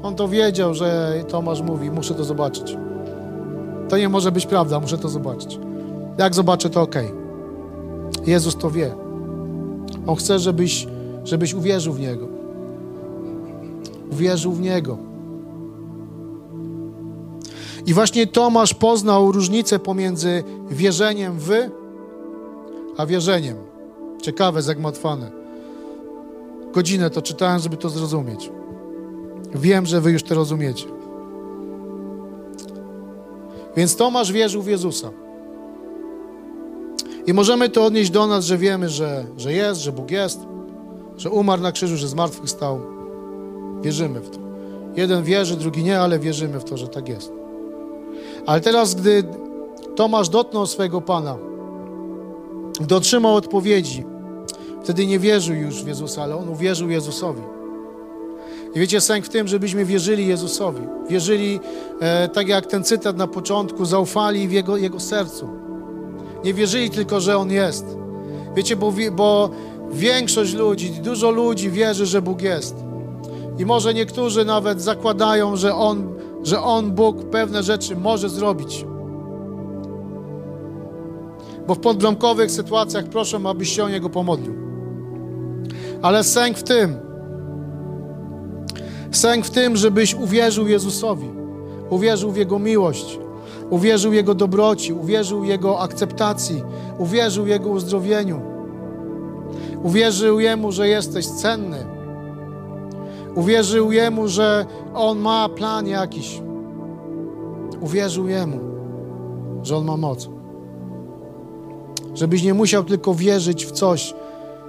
On 0.04 0.16
to 0.16 0.28
wiedział, 0.28 0.74
że 0.74 1.14
Tomasz 1.28 1.62
mówi: 1.62 1.92
Muszę 1.92 2.14
to 2.14 2.24
zobaczyć. 2.24 2.78
To 3.90 3.98
nie 3.98 4.10
może 4.10 4.32
być 4.32 4.46
prawda, 4.46 4.80
muszę 4.80 4.98
to 4.98 5.10
zobaczyć. 5.10 5.60
Jak 6.18 6.36
zobaczę, 6.36 6.70
to 6.70 6.82
ok. 6.82 6.96
Jezus 8.26 8.56
to 8.56 8.72
wie. 8.72 8.96
On 10.08 10.16
chce, 10.16 10.40
żebyś, 10.40 10.88
żebyś 11.24 11.54
uwierzył 11.54 11.94
w 11.94 12.00
Niego. 12.00 12.28
Uwierzył 14.12 14.52
w 14.52 14.62
Niego. 14.62 14.98
I 17.86 17.94
właśnie 17.94 18.28
Tomasz 18.28 18.74
poznał 18.74 19.32
różnicę 19.32 19.80
pomiędzy 19.80 20.44
wierzeniem 20.70 21.34
w, 21.40 21.52
a 22.98 23.06
wierzeniem. 23.06 23.58
Ciekawe, 24.22 24.62
zagmatwane. 24.62 25.32
Godzinę 26.74 27.10
to 27.10 27.22
czytałem, 27.22 27.60
żeby 27.60 27.78
to 27.78 27.90
zrozumieć. 27.90 28.52
Wiem, 29.56 29.86
że 29.86 30.02
wy 30.02 30.12
już 30.12 30.24
to 30.24 30.36
rozumiecie. 30.36 30.86
Więc 33.78 33.96
Tomasz 33.96 34.32
wierzył 34.32 34.62
w 34.62 34.68
Jezusa. 34.68 35.12
I 37.28 37.34
możemy 37.34 37.70
to 37.70 37.86
odnieść 37.86 38.12
do 38.12 38.28
nas, 38.28 38.46
że 38.46 38.58
wiemy, 38.58 38.90
że, 38.90 39.26
że 39.38 39.54
jest, 39.54 39.82
że 39.82 39.92
Bóg 39.92 40.12
jest, 40.12 40.40
że 41.18 41.30
umarł 41.30 41.62
na 41.62 41.72
krzyżu, 41.72 41.98
że 41.98 42.08
zmartwychwstał. 42.08 42.82
Wierzymy 43.82 44.20
w 44.20 44.30
to. 44.30 44.40
Jeden 44.96 45.24
wierzy, 45.24 45.58
drugi 45.58 45.84
nie, 45.84 46.00
ale 46.00 46.20
wierzymy 46.20 46.60
w 46.60 46.64
to, 46.64 46.78
że 46.78 46.88
tak 46.88 47.10
jest. 47.10 47.32
Ale 48.46 48.62
teraz, 48.62 48.96
gdy 48.96 49.24
Tomasz 49.96 50.30
dotknął 50.30 50.66
swojego 50.66 51.02
Pana, 51.02 51.38
gdy 52.82 52.96
otrzymał 52.96 53.36
odpowiedzi, 53.36 54.06
wtedy 54.84 55.08
nie 55.08 55.20
wierzył 55.20 55.56
już 55.56 55.84
w 55.84 55.88
Jezusa, 55.88 56.24
ale 56.24 56.36
on 56.36 56.50
uwierzył 56.50 56.90
Jezusowi. 56.90 57.42
I 58.76 58.80
wiecie, 58.80 59.02
sęk 59.02 59.26
w 59.26 59.30
tym, 59.30 59.48
żebyśmy 59.48 59.86
wierzyli 59.86 60.28
Jezusowi. 60.28 60.82
Wierzyli, 61.10 61.60
e, 62.00 62.30
tak 62.30 62.48
jak 62.48 62.66
ten 62.66 62.84
cytat 62.84 63.18
na 63.18 63.28
początku, 63.28 63.86
zaufali 63.86 64.48
w 64.48 64.52
Jego, 64.52 64.78
Jego 64.78 65.00
sercu. 65.00 65.63
Nie 66.44 66.54
wierzyli 66.54 66.90
tylko, 66.90 67.20
że 67.20 67.38
On 67.38 67.52
jest. 67.52 67.86
Wiecie, 68.56 68.76
bo, 68.76 68.94
bo 69.12 69.50
większość 69.92 70.54
ludzi, 70.54 70.92
dużo 70.92 71.32
ludzi 71.32 71.72
wierzy, 71.72 72.06
że 72.06 72.22
Bóg 72.22 72.42
jest. 72.42 72.76
I 73.60 73.66
może 73.66 73.94
niektórzy 73.94 74.46
nawet 74.46 74.82
zakładają, 74.82 75.56
że 75.56 75.76
On, 75.76 76.14
że 76.44 76.62
On, 76.62 76.92
Bóg, 76.92 77.24
pewne 77.30 77.64
rzeczy 77.64 77.96
może 77.96 78.30
zrobić. 78.30 78.86
Bo 81.68 81.76
w 81.76 81.80
podbramkowych 81.80 82.52
sytuacjach 82.52 83.06
proszę, 83.06 83.40
abyś 83.46 83.76
się 83.76 83.84
o 83.84 83.90
Niego 83.90 84.10
pomodlił. 84.10 84.54
Ale 86.02 86.24
sęk 86.24 86.58
w 86.58 86.64
tym, 86.64 86.96
Sęk 89.14 89.46
w 89.46 89.50
tym, 89.50 89.78
żebyś 89.78 90.16
uwierzył 90.16 90.68
Jezusowi, 90.68 91.30
uwierzył 91.90 92.32
w 92.32 92.38
Jego 92.38 92.60
miłość, 92.60 93.20
uwierzył 93.74 94.14
Jego 94.14 94.36
dobroci, 94.36 94.94
uwierzył 94.94 95.44
Jego 95.44 95.80
akceptacji, 95.80 96.64
uwierzył 96.98 97.48
Jego 97.48 97.70
uzdrowieniu, 97.70 98.42
uwierzył 99.84 100.40
Jemu, 100.40 100.72
że 100.72 100.88
jesteś 100.88 101.28
cenny, 101.28 101.86
uwierzył 103.36 103.92
Jemu, 103.92 104.28
że 104.28 104.66
On 104.94 105.20
ma 105.20 105.50
plan 105.50 105.88
jakiś, 105.88 106.42
uwierzył 107.82 108.28
Jemu, 108.28 108.60
że 109.64 109.78
On 109.78 109.86
ma 109.86 109.98
moc. 109.98 110.30
Żebyś 112.14 112.44
nie 112.44 112.54
musiał 112.54 112.84
tylko 112.84 113.14
wierzyć 113.14 113.66
w 113.66 113.72
coś. 113.72 114.14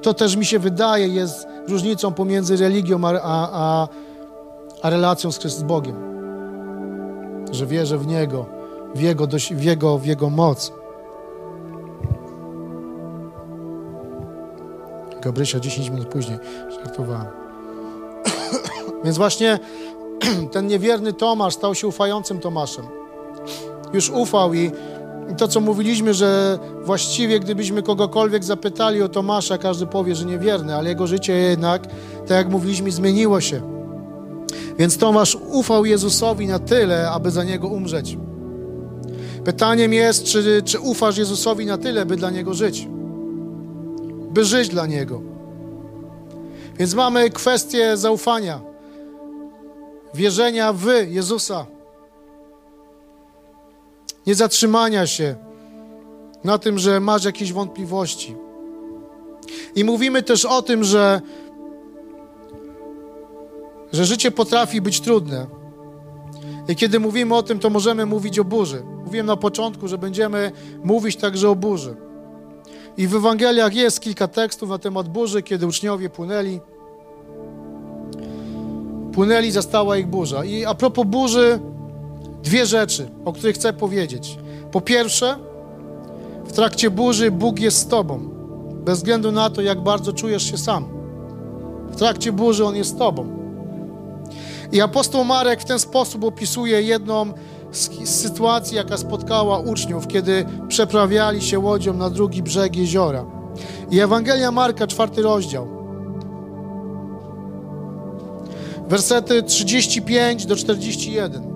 To 0.03 0.15
też 0.15 0.37
mi 0.37 0.45
się 0.45 0.59
wydaje 0.59 1.09
jest 1.09 1.47
różnicą 1.69 2.13
pomiędzy 2.13 2.57
religią 2.57 3.01
a, 3.05 3.21
a, 3.23 3.89
a 4.83 4.91
relacją 4.91 5.33
z, 5.33 5.43
z 5.43 5.63
Bogiem. 5.63 5.97
Że 7.53 7.67
wierzę 7.67 7.99
w 7.99 8.07
Niego, 8.07 8.54
w 8.95 9.01
Jego, 9.01 9.27
w 9.51 9.63
Jego, 9.63 9.99
w 9.99 10.07
Jego 10.07 10.31
moc. 10.31 10.73
Gabrysia 15.23 15.61
10 15.61 15.91
minut 15.91 16.09
później, 16.09 16.39
żartowałem. 16.71 17.27
Więc 19.05 19.17
właśnie 19.17 19.59
ten 20.53 20.67
niewierny 20.67 21.13
Tomasz 21.13 21.55
stał 21.55 21.75
się 21.75 21.87
ufającym 21.87 22.41
Tomaszem. 22.41 22.85
Już 23.93 24.11
ufał 24.11 24.55
i 24.55 24.71
to, 25.39 25.49
co 25.49 25.61
mówiliśmy, 25.61 26.15
że 26.15 26.59
właściwie 26.83 27.41
gdybyśmy 27.41 27.83
kogokolwiek 27.83 28.45
zapytali 28.45 29.03
o 29.03 29.09
Tomasza, 29.09 29.59
każdy 29.59 29.87
powie, 29.87 30.15
że 30.15 30.25
niewierny, 30.25 30.75
ale 30.75 30.89
jego 30.89 31.07
życie 31.07 31.33
jednak, 31.33 31.87
tak 32.21 32.31
jak 32.31 32.49
mówiliśmy, 32.49 32.91
zmieniło 32.91 33.41
się. 33.41 33.61
Więc 34.79 34.99
Tomasz 34.99 35.39
ufał 35.51 35.85
Jezusowi 35.85 36.47
na 36.47 36.59
tyle, 36.59 37.11
aby 37.11 37.31
za 37.31 37.45
Niego 37.45 37.69
umrzeć. 37.69 38.17
Pytaniem 39.45 39.93
jest, 39.93 40.25
czy, 40.25 40.63
czy 40.65 40.81
ufasz 40.81 41.17
Jezusowi 41.17 41.67
na 41.67 41.79
tyle, 41.79 42.07
by 42.07 42.17
dla 42.17 42.31
Niego 42.31 42.55
żyć. 42.55 42.89
By 44.31 44.45
żyć 44.45 44.69
dla 44.69 44.87
Niego. 44.87 45.23
Więc 46.79 46.95
mamy 46.95 47.31
kwestię 47.31 47.97
zaufania, 47.97 48.61
wierzenia 50.15 50.73
w 50.73 50.87
Jezusa. 51.09 51.67
Nie 54.27 54.35
zatrzymania 54.35 55.07
się 55.07 55.35
na 56.45 56.59
tym, 56.59 56.79
że 56.79 57.01
masz 57.01 57.25
jakieś 57.25 57.53
wątpliwości. 57.53 58.37
I 59.75 59.85
mówimy 59.85 60.23
też 60.23 60.45
o 60.45 60.63
tym, 60.63 60.85
że 60.85 61.21
że 63.93 64.05
życie 64.05 64.31
potrafi 64.31 64.81
być 64.81 65.01
trudne. 65.01 65.47
I 66.69 66.77
kiedy 66.77 67.01
mówimy 67.01 67.35
o 67.35 67.43
tym, 67.43 67.59
to 67.59 67.71
możemy 67.71 68.07
mówić 68.07 68.39
o 68.39 68.45
burzy. 68.45 68.94
Mówiłem 69.15 69.27
na 69.27 69.37
początku, 69.37 69.89
że 69.89 69.99
będziemy 69.99 70.53
mówić 70.85 71.17
także 71.17 71.51
o 71.51 71.55
burzy. 71.55 71.97
I 72.97 73.07
w 73.07 73.15
Ewangeliach 73.15 73.75
jest 73.75 74.01
kilka 74.01 74.29
tekstów 74.29 74.69
na 74.69 74.79
temat 74.79 75.09
burzy, 75.09 75.43
kiedy 75.43 75.67
uczniowie 75.67 76.11
płynęli. 76.11 76.61
Płynęli, 79.13 79.51
zastała 79.51 79.97
ich 79.97 80.07
burza. 80.07 80.45
I 80.45 80.65
a 80.65 80.75
propos 80.75 81.07
burzy, 81.07 81.61
dwie 82.43 82.67
rzeczy, 82.67 83.11
o 83.25 83.33
których 83.33 83.57
chcę 83.57 83.73
powiedzieć. 83.73 84.39
Po 84.73 84.81
pierwsze, 84.81 85.37
w 86.45 86.53
trakcie 86.53 86.91
burzy 86.91 87.31
Bóg 87.31 87.61
jest 87.61 87.79
z 87.79 87.87
Tobą, 87.87 88.21
bez 88.85 88.99
względu 88.99 89.33
na 89.33 89.51
to, 89.51 89.63
jak 89.63 89.81
bardzo 89.81 90.13
czujesz 90.13 90.51
się 90.51 90.59
sam. 90.59 90.85
W 91.91 91.97
trakcie 91.97 92.33
burzy 92.33 92.65
On 92.65 92.77
jest 92.77 92.91
z 92.91 92.97
Tobą. 92.97 93.29
I 94.73 94.81
apostoł 94.81 95.25
Marek 95.25 95.61
w 95.61 95.65
ten 95.65 95.79
sposób 95.79 96.25
opisuje 96.25 96.83
jedną 96.83 97.33
z 97.75 98.09
sytuacji, 98.09 98.77
jaka 98.77 98.97
spotkała 98.97 99.59
uczniów, 99.59 100.07
kiedy 100.07 100.45
przeprawiali 100.69 101.43
się 101.43 101.59
łodzią 101.59 101.95
na 101.95 102.11
drugi 102.11 102.43
brzeg 102.43 102.77
jeziora. 102.77 103.25
I 103.91 104.01
Ewangelia 104.01 104.51
Marka, 104.51 104.87
czwarty 104.87 105.23
rozdział. 105.23 105.69
Wersety 108.89 109.43
35 109.43 110.47
do 110.47 110.57
41. 110.57 111.55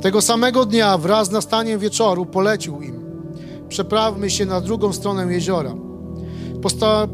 Tego 0.00 0.22
samego 0.22 0.64
dnia 0.66 0.98
wraz 0.98 1.28
z 1.28 1.30
nastaniem 1.30 1.78
wieczoru 1.78 2.26
polecił 2.26 2.82
im. 2.82 3.04
Przeprawmy 3.68 4.30
się 4.30 4.46
na 4.46 4.60
drugą 4.60 4.92
stronę 4.92 5.32
jeziora. 5.32 5.74
Posta 6.62 7.06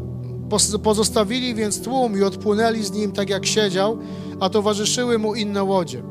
pozostawili 0.83 1.55
więc 1.55 1.81
tłum 1.81 2.17
i 2.17 2.23
odpłynęli 2.23 2.83
z 2.83 2.91
nim 2.91 3.11
tak 3.11 3.29
jak 3.29 3.45
siedział, 3.45 3.97
a 4.39 4.49
towarzyszyły 4.49 5.17
mu 5.17 5.35
inne 5.35 5.63
łodzie. 5.63 6.03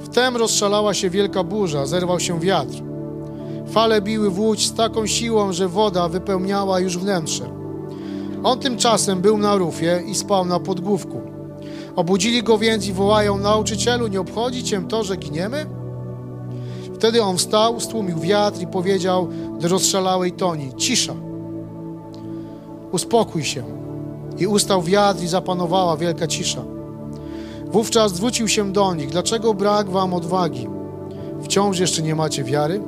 Wtem 0.00 0.36
rozszalała 0.36 0.94
się 0.94 1.10
wielka 1.10 1.44
burza, 1.44 1.86
zerwał 1.86 2.20
się 2.20 2.40
wiatr. 2.40 2.82
Fale 3.66 4.02
biły 4.02 4.30
w 4.30 4.40
łódź 4.40 4.66
z 4.66 4.74
taką 4.74 5.06
siłą, 5.06 5.52
że 5.52 5.68
woda 5.68 6.08
wypełniała 6.08 6.80
już 6.80 6.98
wnętrze. 6.98 7.50
On 8.44 8.58
tymczasem 8.58 9.20
był 9.20 9.38
na 9.38 9.56
rufie 9.56 10.02
i 10.06 10.14
spał 10.14 10.44
na 10.44 10.60
podgłówku. 10.60 11.20
Obudzili 11.96 12.42
go 12.42 12.58
więc 12.58 12.86
i 12.86 12.92
wołają, 12.92 13.38
nauczycielu, 13.38 14.06
nie 14.06 14.20
obchodzi 14.20 14.64
cię 14.64 14.82
to, 14.88 15.04
że 15.04 15.16
giniemy? 15.16 15.66
Wtedy 16.94 17.22
on 17.22 17.36
wstał, 17.36 17.80
stłumił 17.80 18.18
wiatr 18.18 18.60
i 18.60 18.66
powiedział 18.66 19.28
do 19.60 19.68
rozszalałej 19.68 20.32
toni, 20.32 20.72
cisza, 20.76 21.14
uspokój 22.92 23.44
się. 23.44 23.62
I 24.38 24.46
ustał 24.46 24.82
wiatr 24.82 25.22
i 25.22 25.28
zapanowała 25.28 25.96
wielka 25.96 26.26
cisza. 26.26 26.64
Wówczas 27.66 28.12
zwrócił 28.14 28.48
się 28.48 28.72
do 28.72 28.94
nich, 28.94 29.10
dlaczego 29.10 29.54
brak 29.54 29.90
wam 29.90 30.14
odwagi? 30.14 30.68
Wciąż 31.42 31.78
jeszcze 31.78 32.02
nie 32.02 32.14
macie 32.14 32.44
wiary? 32.44 32.80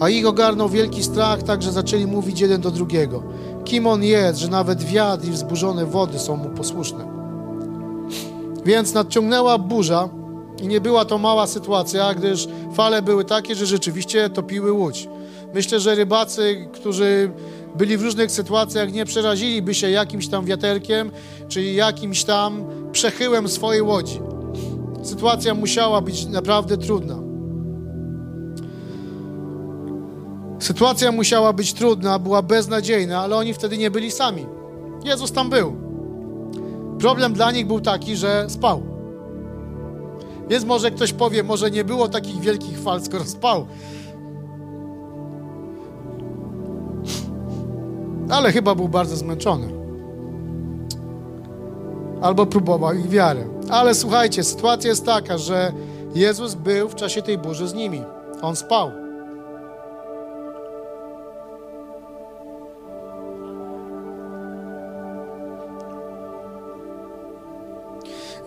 A 0.00 0.08
ich 0.08 0.26
ogarnął 0.26 0.68
wielki 0.68 1.02
strach, 1.02 1.42
tak 1.42 1.62
że 1.62 1.72
zaczęli 1.72 2.06
mówić 2.06 2.40
jeden 2.40 2.60
do 2.60 2.70
drugiego. 2.70 3.22
Kim 3.64 3.86
on 3.86 4.02
jest, 4.02 4.38
że 4.38 4.48
nawet 4.48 4.82
wiatr 4.84 5.26
i 5.26 5.30
wzburzone 5.30 5.86
wody 5.86 6.18
są 6.18 6.36
mu 6.36 6.50
posłuszne? 6.50 7.14
Więc 8.64 8.94
nadciągnęła 8.94 9.58
burza 9.58 10.08
i 10.62 10.68
nie 10.68 10.80
była 10.80 11.04
to 11.04 11.18
mała 11.18 11.46
sytuacja, 11.46 12.14
gdyż 12.14 12.48
fale 12.74 13.02
były 13.02 13.24
takie, 13.24 13.54
że 13.54 13.66
rzeczywiście 13.66 14.30
topiły 14.30 14.72
łódź. 14.72 15.08
Myślę, 15.54 15.80
że 15.80 15.94
rybacy, 15.94 16.68
którzy 16.72 17.30
byli 17.74 17.96
w 17.96 18.02
różnych 18.02 18.30
sytuacjach, 18.30 18.92
nie 18.92 19.04
przeraziliby 19.04 19.74
się 19.74 19.90
jakimś 19.90 20.28
tam 20.28 20.44
wiaterkiem, 20.44 21.10
czy 21.48 21.62
jakimś 21.62 22.24
tam 22.24 22.64
przechyłem 22.92 23.48
swojej 23.48 23.82
łodzi. 23.82 24.20
Sytuacja 25.02 25.54
musiała 25.54 26.00
być 26.00 26.26
naprawdę 26.26 26.78
trudna. 26.78 27.18
Sytuacja 30.58 31.12
musiała 31.12 31.52
być 31.52 31.72
trudna, 31.72 32.18
była 32.18 32.42
beznadziejna, 32.42 33.20
ale 33.20 33.36
oni 33.36 33.54
wtedy 33.54 33.78
nie 33.78 33.90
byli 33.90 34.10
sami. 34.10 34.46
Jezus 35.04 35.32
tam 35.32 35.50
był. 35.50 35.76
Problem 36.98 37.32
dla 37.32 37.52
nich 37.52 37.66
był 37.66 37.80
taki, 37.80 38.16
że 38.16 38.46
spał. 38.48 38.82
Więc 40.48 40.64
może 40.64 40.90
ktoś 40.90 41.12
powie, 41.12 41.42
może 41.42 41.70
nie 41.70 41.84
było 41.84 42.08
takich 42.08 42.40
wielkich 42.40 42.78
fal, 42.78 43.02
skoro 43.02 43.24
spał. 43.24 43.66
Ale 48.30 48.52
chyba 48.52 48.74
był 48.74 48.88
bardzo 48.88 49.16
zmęczony. 49.16 49.68
Albo 52.22 52.46
próbował 52.46 52.94
ich 52.94 53.08
wiarę. 53.08 53.44
Ale 53.70 53.94
słuchajcie, 53.94 54.44
sytuacja 54.44 54.90
jest 54.90 55.06
taka, 55.06 55.38
że 55.38 55.72
Jezus 56.14 56.54
był 56.54 56.88
w 56.88 56.94
czasie 56.94 57.22
tej 57.22 57.38
burzy 57.38 57.68
z 57.68 57.74
nimi. 57.74 58.02
On 58.42 58.56
spał. 58.56 58.90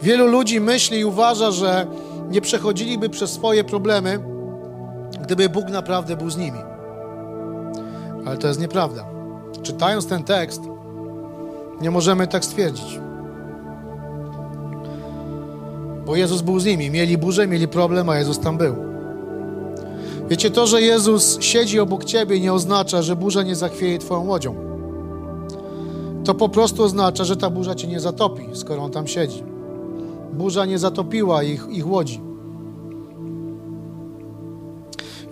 Wielu 0.01 0.27
ludzi 0.27 0.61
myśli 0.61 0.99
i 0.99 1.05
uważa, 1.05 1.51
że 1.51 1.87
nie 2.29 2.41
przechodziliby 2.41 3.09
przez 3.09 3.31
swoje 3.31 3.63
problemy, 3.63 4.19
gdyby 5.21 5.49
Bóg 5.49 5.69
naprawdę 5.69 6.17
był 6.17 6.29
z 6.29 6.37
nimi. 6.37 6.59
Ale 8.25 8.37
to 8.37 8.47
jest 8.47 8.59
nieprawda. 8.59 9.16
Czytając 9.67 10.05
ten 10.07 10.23
tekst, 10.23 10.61
nie 11.81 11.91
możemy 11.91 12.27
tak 12.27 12.45
stwierdzić. 12.45 12.99
Bo 16.05 16.15
Jezus 16.15 16.41
był 16.41 16.59
z 16.59 16.65
nimi. 16.65 16.89
Mieli 16.89 17.17
burzę, 17.17 17.47
mieli 17.47 17.67
problem, 17.67 18.09
a 18.09 18.17
Jezus 18.17 18.39
tam 18.39 18.57
był. 18.57 18.75
Wiecie, 20.29 20.51
to, 20.51 20.67
że 20.67 20.81
Jezus 20.81 21.41
siedzi 21.41 21.79
obok 21.79 22.05
ciebie, 22.05 22.39
nie 22.39 22.53
oznacza, 22.53 23.01
że 23.01 23.15
burza 23.15 23.43
nie 23.43 23.55
zachwieje 23.55 23.99
twoją 23.99 24.27
łodzią. 24.27 24.55
To 26.23 26.33
po 26.33 26.49
prostu 26.49 26.83
oznacza, 26.83 27.23
że 27.23 27.37
ta 27.37 27.49
burza 27.49 27.75
cię 27.75 27.87
nie 27.87 27.99
zatopi, 27.99 28.43
skoro 28.53 28.83
on 28.83 28.91
tam 28.91 29.07
siedzi. 29.07 29.43
Burza 30.33 30.65
nie 30.65 30.79
zatopiła 30.79 31.43
ich, 31.43 31.67
ich 31.69 31.87
łodzi. 31.87 32.21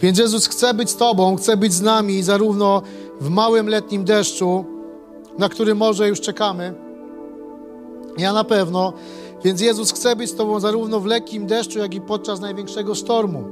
Więc 0.01 0.19
Jezus 0.19 0.47
chce 0.47 0.73
być 0.73 0.89
z 0.89 0.95
Tobą, 0.97 1.35
chce 1.35 1.57
być 1.57 1.73
z 1.73 1.81
nami 1.81 2.23
zarówno 2.23 2.81
w 3.21 3.29
małym 3.29 3.69
letnim 3.69 4.03
deszczu, 4.03 4.65
na 5.37 5.49
który 5.49 5.75
może 5.75 6.07
już 6.07 6.21
czekamy. 6.21 6.73
Ja 8.17 8.33
na 8.33 8.43
pewno. 8.43 8.93
Więc 9.43 9.61
Jezus 9.61 9.91
chce 9.91 10.15
być 10.15 10.29
z 10.29 10.35
Tobą 10.35 10.59
zarówno 10.59 10.99
w 10.99 11.05
lekkim 11.05 11.47
deszczu, 11.47 11.79
jak 11.79 11.95
i 11.95 12.01
podczas 12.01 12.39
największego 12.39 12.95
stormu. 12.95 13.43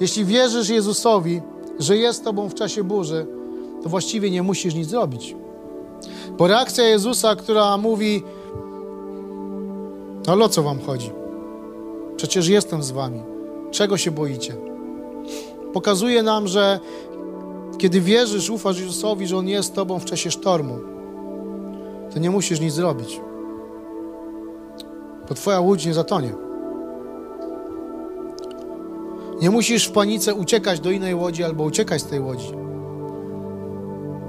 Jeśli 0.00 0.24
wierzysz 0.24 0.68
Jezusowi, 0.68 1.42
że 1.78 1.96
jest 1.96 2.18
z 2.18 2.22
Tobą 2.22 2.48
w 2.48 2.54
czasie 2.54 2.84
burzy, 2.84 3.26
to 3.82 3.88
właściwie 3.88 4.30
nie 4.30 4.42
musisz 4.42 4.74
nic 4.74 4.88
zrobić. 4.88 5.36
Bo 6.38 6.46
reakcja 6.46 6.84
Jezusa, 6.84 7.36
która 7.36 7.76
mówi, 7.76 8.22
ale 10.26 10.44
o 10.44 10.48
co 10.48 10.62
wam 10.62 10.80
chodzi? 10.80 11.10
Przecież 12.16 12.48
jestem 12.48 12.82
z 12.82 12.90
wami. 12.90 13.22
Czego 13.70 13.96
się 13.96 14.10
boicie? 14.10 14.54
Pokazuje 15.72 16.22
nam, 16.22 16.48
że 16.48 16.80
kiedy 17.78 18.00
wierzysz, 18.00 18.50
ufasz 18.50 18.80
Jezusowi, 18.80 19.26
że 19.26 19.36
On 19.36 19.48
jest 19.48 19.74
Tobą 19.74 19.98
w 19.98 20.04
czasie 20.04 20.30
sztormu, 20.30 20.78
to 22.12 22.18
nie 22.18 22.30
musisz 22.30 22.60
nic 22.60 22.74
zrobić. 22.74 23.20
Bo 25.28 25.34
Twoja 25.34 25.60
łódź 25.60 25.86
nie 25.86 25.94
zatonie. 25.94 26.32
Nie 29.40 29.50
musisz 29.50 29.86
w 29.88 29.92
panice 29.92 30.34
uciekać 30.34 30.80
do 30.80 30.90
innej 30.90 31.14
łodzi 31.14 31.44
albo 31.44 31.64
uciekać 31.64 32.02
z 32.02 32.06
tej 32.06 32.20
łodzi. 32.20 32.52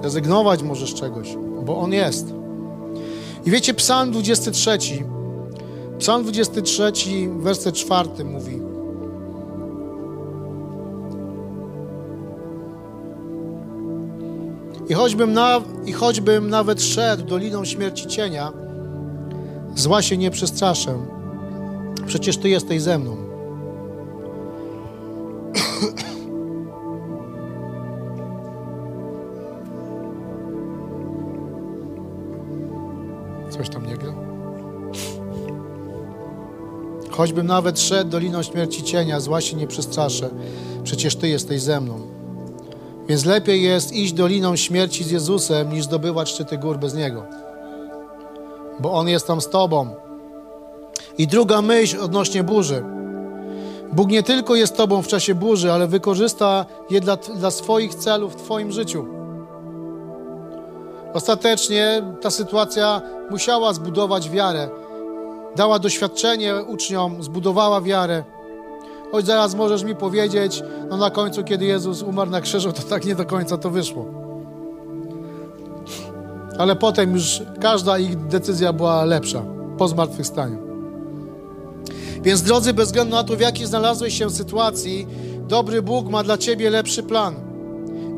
Rezygnować 0.03 0.63
możesz 0.63 0.93
czegoś, 0.93 1.37
bo 1.63 1.77
On 1.77 1.93
jest. 1.93 2.33
I 3.45 3.51
wiecie, 3.51 3.73
Psalm 3.73 4.11
23 4.11 4.77
Psalm 5.99 6.23
23, 6.23 6.91
werset 7.37 7.75
4 7.75 8.09
mówi: 8.25 8.66
I 14.89 14.93
choćbym, 14.93 15.33
na, 15.33 15.61
I 15.85 15.93
choćbym 15.93 16.49
nawet 16.49 16.81
szedł 16.81 17.23
doliną 17.23 17.65
śmierci 17.65 18.07
cienia, 18.07 18.51
zła 19.75 20.01
się 20.01 20.17
nie 20.17 20.31
przestraszę. 20.31 20.97
Przecież 22.07 22.37
Ty 22.37 22.49
jesteś 22.49 22.81
ze 22.81 22.99
mną. 22.99 23.17
Coś 33.49 33.69
tam 33.69 33.85
nie 33.85 33.97
gra? 33.97 34.13
Choćbym 37.11 37.47
nawet 37.47 37.79
szedł 37.79 38.09
doliną 38.09 38.43
śmierci 38.43 38.83
cienia, 38.83 39.19
zła 39.19 39.41
się 39.41 39.57
nie 39.57 39.67
przestraszę. 39.67 40.29
Przecież 40.83 41.15
Ty 41.15 41.27
jesteś 41.27 41.61
ze 41.61 41.81
mną. 41.81 42.16
Więc 43.07 43.25
lepiej 43.25 43.63
jest 43.63 43.93
iść 43.93 44.13
doliną 44.13 44.55
śmierci 44.55 45.03
z 45.03 45.11
Jezusem, 45.11 45.73
niż 45.73 45.85
zdobywać 45.85 46.29
szczyty 46.29 46.57
gór 46.57 46.77
bez 46.77 46.95
Niego. 46.95 47.23
Bo 48.79 48.93
On 48.93 49.07
jest 49.07 49.27
tam 49.27 49.41
z 49.41 49.49
Tobą. 49.49 49.95
I 51.17 51.27
druga 51.27 51.61
myśl 51.61 52.01
odnośnie 52.01 52.43
burzy. 52.43 52.83
Bóg 53.93 54.09
nie 54.09 54.23
tylko 54.23 54.55
jest 54.55 54.77
Tobą 54.77 55.01
w 55.01 55.07
czasie 55.07 55.35
burzy, 55.35 55.71
ale 55.71 55.87
wykorzysta 55.87 56.65
je 56.89 57.01
dla, 57.01 57.17
dla 57.17 57.51
swoich 57.51 57.95
celów 57.95 58.33
w 58.33 58.35
Twoim 58.35 58.71
życiu. 58.71 59.05
Ostatecznie 61.13 62.01
ta 62.21 62.31
sytuacja 62.31 63.01
musiała 63.29 63.73
zbudować 63.73 64.29
wiarę, 64.29 64.69
dała 65.55 65.79
doświadczenie 65.79 66.55
uczniom, 66.55 67.23
zbudowała 67.23 67.81
wiarę. 67.81 68.23
Choć 69.11 69.25
zaraz 69.25 69.55
możesz 69.55 69.83
mi 69.83 69.95
powiedzieć, 69.95 70.63
no 70.89 70.97
na 70.97 71.09
końcu, 71.09 71.43
kiedy 71.43 71.65
Jezus 71.65 72.01
umarł 72.01 72.31
na 72.31 72.41
krzyżu, 72.41 72.71
to 72.71 72.81
tak 72.81 73.05
nie 73.05 73.15
do 73.15 73.25
końca 73.25 73.57
to 73.57 73.69
wyszło. 73.69 74.05
Ale 76.57 76.75
potem 76.75 77.13
już 77.13 77.41
każda 77.61 77.99
ich 77.99 78.27
decyzja 78.27 78.73
była 78.73 79.05
lepsza 79.05 79.43
po 79.77 79.87
zmartwychwstaniu. 79.87 80.57
Więc 82.21 82.41
drodzy, 82.41 82.73
bez 82.73 82.85
względu 82.85 83.15
na 83.15 83.23
to, 83.23 83.35
w 83.35 83.39
jakiej 83.39 83.67
znalazłeś 83.67 84.17
się 84.17 84.29
sytuacji, 84.29 85.07
dobry 85.47 85.81
Bóg 85.81 86.09
ma 86.09 86.23
dla 86.23 86.37
ciebie 86.37 86.69
lepszy 86.69 87.03
plan 87.03 87.35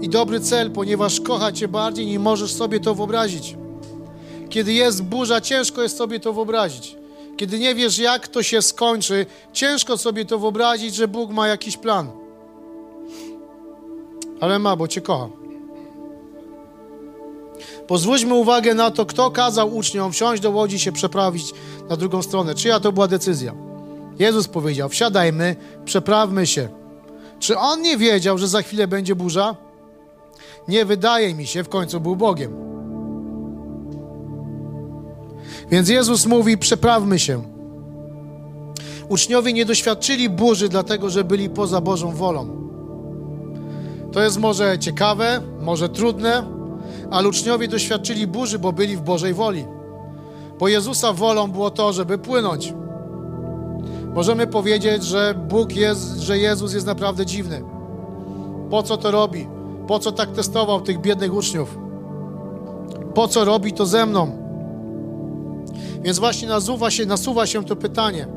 i 0.02 0.10
dobry 0.10 0.40
cel, 0.40 0.72
ponieważ 0.72 1.22
kocha 1.22 1.52
cię 1.52 1.68
bardziej, 1.68 2.08
nie 2.08 2.20
możesz 2.20 2.54
sobie 2.54 2.80
to 2.80 2.96
wyobrazić. 2.96 3.58
Kiedy 4.50 4.74
jest 4.74 5.04
burza, 5.04 5.42
ciężko 5.42 5.82
jest 5.82 5.98
sobie 5.98 6.20
to 6.20 6.34
wyobrazić 6.34 6.99
kiedy 7.40 7.60
nie 7.60 7.76
wiesz, 7.76 7.98
jak 7.98 8.28
to 8.28 8.44
się 8.44 8.62
skończy, 8.62 9.26
ciężko 9.54 9.98
sobie 9.98 10.26
to 10.26 10.40
wyobrazić, 10.40 10.96
że 10.96 11.08
Bóg 11.08 11.32
ma 11.32 11.48
jakiś 11.48 11.78
plan. 11.78 12.12
Ale 14.42 14.60
ma, 14.60 14.76
bo 14.76 14.88
Cię 14.88 15.02
kocha. 15.02 15.30
Pozwólmy 17.88 18.34
uwagę 18.34 18.74
na 18.74 18.92
to, 18.92 19.06
kto 19.06 19.32
kazał 19.32 19.76
uczniom 19.76 20.12
wsiąść 20.12 20.42
do 20.42 20.52
łodzi 20.52 20.80
się 20.80 20.92
przeprawić 20.92 21.54
na 21.90 21.98
drugą 21.98 22.22
stronę. 22.22 22.56
Czyja 22.56 22.80
to 22.80 22.92
była 22.92 23.08
decyzja? 23.08 23.54
Jezus 24.20 24.48
powiedział: 24.48 24.90
Wsiadajmy, 24.90 25.56
przeprawmy 25.86 26.48
się. 26.48 26.70
Czy 27.40 27.58
on 27.58 27.82
nie 27.82 27.98
wiedział, 27.98 28.38
że 28.38 28.48
za 28.48 28.62
chwilę 28.62 28.88
będzie 28.88 29.16
burza? 29.16 29.56
Nie 30.68 30.86
wydaje 30.86 31.36
mi 31.36 31.48
się, 31.48 31.64
w 31.64 31.70
końcu 31.70 32.00
był 32.00 32.16
Bogiem. 32.16 32.79
Więc 35.72 35.90
Jezus 35.90 36.26
mówi: 36.26 36.58
Przeprawmy 36.58 37.20
się. 37.20 37.42
Uczniowie 39.10 39.54
nie 39.54 39.66
doświadczyli 39.66 40.30
burzy, 40.30 40.70
dlatego 40.70 41.10
że 41.10 41.24
byli 41.24 41.50
poza 41.50 41.82
Bożą 41.82 42.12
wolą. 42.12 42.48
To 44.12 44.22
jest 44.22 44.40
może 44.40 44.80
ciekawe, 44.80 45.42
może 45.62 45.90
trudne, 45.90 46.44
ale 47.12 47.30
uczniowie 47.30 47.68
doświadczyli 47.68 48.28
burzy, 48.28 48.60
bo 48.60 48.74
byli 48.74 48.98
w 48.98 49.02
Bożej 49.02 49.34
woli. 49.34 49.66
Bo 50.60 50.68
Jezusa 50.68 51.14
wolą 51.14 51.52
było 51.52 51.72
to, 51.72 51.94
żeby 51.94 52.18
płynąć. 52.18 52.74
Możemy 54.14 54.48
powiedzieć, 54.48 55.04
że 55.04 55.36
Bóg 55.50 55.76
jest, 55.76 56.18
że 56.20 56.38
Jezus 56.38 56.74
jest 56.74 56.86
naprawdę 56.86 57.26
dziwny. 57.26 57.64
Po 58.70 58.84
co 58.84 58.98
to 58.98 59.12
robi? 59.12 59.48
Po 59.88 60.00
co 60.00 60.12
tak 60.12 60.32
testował 60.32 60.82
tych 60.82 61.02
biednych 61.02 61.34
uczniów? 61.34 61.78
Po 63.14 63.28
co 63.28 63.46
robi 63.46 63.74
to 63.74 63.86
ze 63.86 64.06
mną? 64.06 64.39
Więc 66.02 66.20
właśnie 66.20 66.48
nasuwa 66.48 66.92
się, 66.92 67.06
nasuwa 67.06 67.46
się 67.46 67.64
to 67.64 67.76
pytanie. 67.76 68.28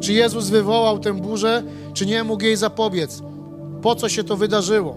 Czy 0.00 0.12
Jezus 0.12 0.48
wywołał 0.48 0.98
tę 0.98 1.14
burzę, 1.14 1.62
czy 1.94 2.06
nie 2.06 2.24
mógł 2.24 2.42
jej 2.44 2.56
zapobiec? 2.56 3.22
Po 3.82 3.94
co 3.94 4.08
się 4.08 4.24
to 4.24 4.36
wydarzyło? 4.36 4.96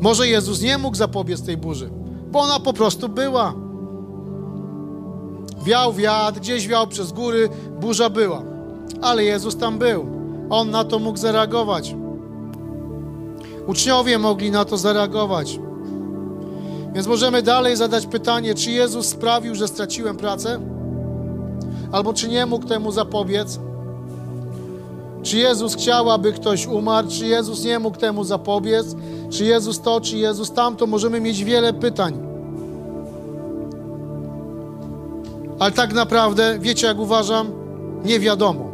Może 0.00 0.28
Jezus 0.28 0.62
nie 0.62 0.78
mógł 0.78 0.96
zapobiec 0.96 1.42
tej 1.42 1.56
burzy, 1.56 1.90
bo 2.30 2.40
ona 2.40 2.60
po 2.60 2.72
prostu 2.72 3.08
była. 3.08 3.54
Wiał 5.64 5.92
wiatr, 5.92 6.40
gdzieś 6.40 6.68
wiał 6.68 6.86
przez 6.86 7.12
góry, 7.12 7.48
burza 7.80 8.10
była. 8.10 8.42
Ale 9.02 9.24
Jezus 9.24 9.56
tam 9.56 9.78
był. 9.78 10.06
On 10.50 10.70
na 10.70 10.84
to 10.84 10.98
mógł 10.98 11.18
zareagować. 11.18 11.96
Uczniowie 13.66 14.18
mogli 14.18 14.50
na 14.50 14.64
to 14.64 14.76
zareagować. 14.76 15.58
Więc 16.94 17.06
możemy 17.06 17.42
dalej 17.42 17.76
zadać 17.76 18.06
pytanie, 18.06 18.54
czy 18.54 18.70
Jezus 18.70 19.06
sprawił, 19.06 19.54
że 19.54 19.68
straciłem 19.68 20.16
pracę? 20.16 20.60
Albo 21.92 22.12
czy 22.12 22.28
nie 22.28 22.46
mógł 22.46 22.66
temu 22.66 22.92
zapobiec? 22.92 23.58
Czy 25.22 25.36
Jezus 25.36 25.74
chciał, 25.74 26.10
aby 26.10 26.32
ktoś 26.32 26.66
umarł? 26.66 27.08
Czy 27.08 27.26
Jezus 27.26 27.64
nie 27.64 27.78
mógł 27.78 27.98
temu 27.98 28.24
zapobiec? 28.24 28.86
Czy 29.30 29.44
Jezus 29.44 29.80
to, 29.80 30.00
czy 30.00 30.16
Jezus 30.16 30.52
tamto? 30.52 30.86
Możemy 30.86 31.20
mieć 31.20 31.44
wiele 31.44 31.72
pytań. 31.72 32.18
Ale 35.58 35.72
tak 35.72 35.92
naprawdę, 35.92 36.58
wiecie 36.58 36.86
jak 36.86 36.98
uważam? 36.98 37.50
Nie 38.04 38.20
wiadomo. 38.20 38.72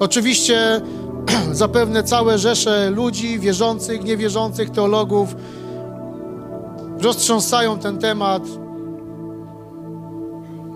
Oczywiście 0.00 0.80
zapewne 1.52 2.02
całe 2.02 2.38
rzesze 2.38 2.90
ludzi, 2.90 3.38
wierzących, 3.38 4.04
niewierzących, 4.04 4.70
teologów 4.70 5.36
roztrząsają 7.00 7.78
ten 7.78 7.98
temat 7.98 8.42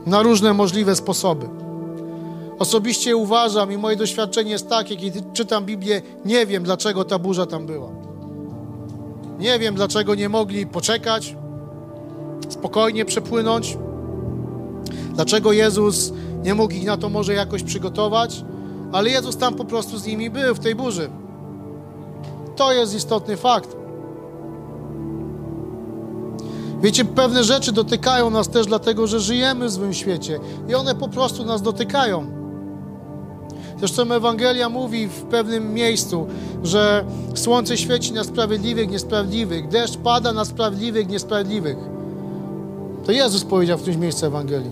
na 0.06 0.22
różne 0.22 0.54
możliwe 0.54 0.96
sposoby. 0.96 1.48
Osobiście 2.58 3.16
uważam 3.16 3.72
i 3.72 3.78
moje 3.78 3.96
doświadczenie 3.96 4.50
jest 4.50 4.68
takie, 4.68 4.96
kiedy 4.96 5.22
czytam 5.32 5.64
Biblię, 5.64 6.02
nie 6.24 6.46
wiem 6.46 6.62
dlaczego 6.62 7.04
ta 7.04 7.18
burza 7.18 7.46
tam 7.46 7.66
była. 7.66 7.88
Nie 9.38 9.58
wiem 9.58 9.74
dlaczego 9.74 10.14
nie 10.14 10.28
mogli 10.28 10.66
poczekać, 10.66 11.36
spokojnie 12.48 13.04
przepłynąć. 13.04 13.78
Dlaczego 15.14 15.52
Jezus 15.52 16.12
nie 16.42 16.54
mógł 16.54 16.74
ich 16.74 16.84
na 16.84 16.96
to 16.96 17.08
może 17.08 17.34
jakoś 17.34 17.62
przygotować? 17.62 18.44
Ale 18.92 19.10
Jezus 19.10 19.36
tam 19.36 19.54
po 19.54 19.64
prostu 19.64 19.98
z 19.98 20.06
nimi 20.06 20.30
był 20.30 20.54
w 20.54 20.58
tej 20.58 20.74
burzy. 20.74 21.10
To 22.56 22.72
jest 22.72 22.94
istotny 22.94 23.36
fakt. 23.36 23.76
Wiecie, 26.82 27.04
pewne 27.04 27.44
rzeczy 27.44 27.72
dotykają 27.72 28.30
nas 28.30 28.48
też 28.48 28.66
dlatego, 28.66 29.06
że 29.06 29.20
żyjemy 29.20 29.66
w 29.66 29.70
złym 29.70 29.94
świecie 29.94 30.40
i 30.68 30.74
one 30.74 30.94
po 30.94 31.08
prostu 31.08 31.44
nas 31.44 31.62
dotykają. 31.62 32.26
Zresztą 33.78 34.02
Ewangelia 34.02 34.68
mówi 34.68 35.08
w 35.08 35.22
pewnym 35.22 35.74
miejscu, 35.74 36.26
że 36.62 37.04
słońce 37.34 37.76
świeci 37.76 38.12
na 38.12 38.24
sprawiedliwych, 38.24 38.90
niesprawiedliwych, 38.90 39.68
deszcz 39.68 39.96
pada 39.96 40.32
na 40.32 40.44
sprawiedliwych, 40.44 41.08
niesprawiedliwych. 41.08 41.76
To 43.06 43.12
Jezus 43.12 43.44
powiedział 43.44 43.78
w 43.78 43.80
którymś 43.80 44.02
miejscu 44.02 44.26
Ewangelii. 44.26 44.70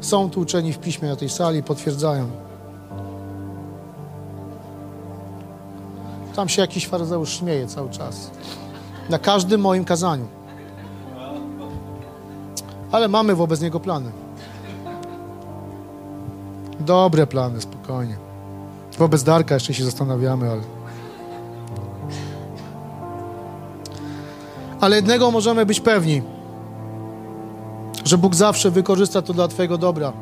Są 0.00 0.30
tu 0.30 0.40
uczeni 0.40 0.72
w 0.72 0.78
piśmie 0.78 1.08
na 1.08 1.16
tej 1.16 1.28
sali, 1.28 1.62
potwierdzają. 1.62 2.45
Tam 6.36 6.48
się 6.48 6.62
jakiś 6.62 6.86
faryzeusz 6.86 7.38
śmieje 7.38 7.66
cały 7.66 7.90
czas. 7.90 8.30
Na 9.10 9.18
każdym 9.18 9.60
moim 9.60 9.84
kazaniu. 9.84 10.26
Ale 12.92 13.08
mamy 13.08 13.34
wobec 13.34 13.60
niego 13.60 13.80
plany. 13.80 14.12
Dobre 16.80 17.26
plany, 17.26 17.60
spokojnie. 17.60 18.16
Wobec 18.98 19.22
Darka 19.22 19.54
jeszcze 19.54 19.74
się 19.74 19.84
zastanawiamy, 19.84 20.50
ale. 20.50 20.62
Ale 24.80 24.96
jednego 24.96 25.30
możemy 25.30 25.66
być 25.66 25.80
pewni, 25.80 26.22
że 28.04 28.18
Bóg 28.18 28.34
zawsze 28.34 28.70
wykorzysta 28.70 29.22
to 29.22 29.32
dla 29.32 29.48
Twojego 29.48 29.78
dobra. 29.78 30.12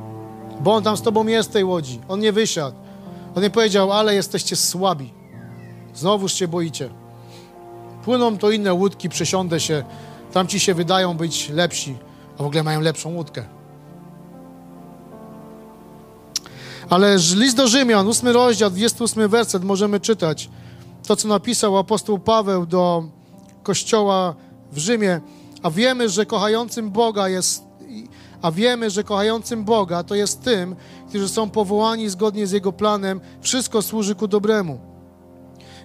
Bo 0.60 0.74
On 0.74 0.82
tam 0.82 0.96
z 0.96 1.02
Tobą 1.02 1.26
jest 1.26 1.48
w 1.48 1.52
tej 1.52 1.64
łodzi. 1.64 2.00
On 2.08 2.20
nie 2.20 2.32
wysiadł. 2.32 2.76
On 3.36 3.42
nie 3.42 3.50
powiedział, 3.50 3.92
ale 3.92 4.14
jesteście 4.14 4.56
słabi. 4.56 5.23
Znowuż 5.94 6.32
się 6.32 6.48
boicie. 6.48 6.90
Płyną 8.04 8.38
to 8.38 8.50
inne 8.50 8.74
łódki, 8.74 9.08
przesiądę 9.08 9.60
się. 9.60 9.84
Tam 10.32 10.46
ci 10.46 10.60
się 10.60 10.74
wydają 10.74 11.16
być 11.16 11.48
lepsi, 11.48 11.96
a 12.38 12.42
w 12.42 12.46
ogóle 12.46 12.62
mają 12.62 12.80
lepszą 12.80 13.14
łódkę. 13.14 13.44
Ale 16.90 17.16
list 17.36 17.56
do 17.56 17.68
Rzymian, 17.68 18.08
8 18.08 18.28
rozdział, 18.28 18.70
28 18.70 19.28
werset, 19.28 19.64
możemy 19.64 20.00
czytać 20.00 20.50
to, 21.06 21.16
co 21.16 21.28
napisał 21.28 21.78
apostoł 21.78 22.18
Paweł 22.18 22.66
do 22.66 23.04
kościoła 23.62 24.34
w 24.72 24.78
Rzymie. 24.78 25.20
A 25.62 25.70
wiemy, 25.70 26.08
że 26.08 26.26
kochającym 26.26 26.90
Boga 26.90 27.28
jest, 27.28 27.62
a 28.42 28.50
wiemy, 28.52 28.90
że 28.90 29.04
kochającym 29.04 29.64
Boga 29.64 30.02
to 30.02 30.14
jest 30.14 30.42
tym, 30.42 30.76
którzy 31.08 31.28
są 31.28 31.50
powołani 31.50 32.08
zgodnie 32.08 32.46
z 32.46 32.52
Jego 32.52 32.72
planem. 32.72 33.20
Wszystko 33.40 33.82
służy 33.82 34.14
ku 34.14 34.28
dobremu. 34.28 34.93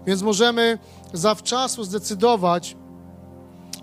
Więc 0.09 0.21
możemy 0.21 0.77
zawczasu 1.13 1.83
zdecydować, 1.83 2.77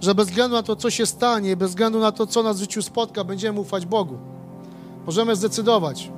że 0.00 0.14
bez 0.14 0.28
względu 0.28 0.56
na 0.56 0.62
to, 0.62 0.76
co 0.76 0.90
się 0.90 1.06
stanie, 1.06 1.56
bez 1.56 1.70
względu 1.70 1.98
na 1.98 2.12
to, 2.12 2.26
co 2.26 2.42
nas 2.42 2.56
w 2.56 2.60
życiu 2.60 2.82
spotka, 2.82 3.24
będziemy 3.24 3.60
ufać 3.60 3.86
Bogu. 3.86 4.18
Możemy 5.06 5.36
zdecydować. 5.36 6.10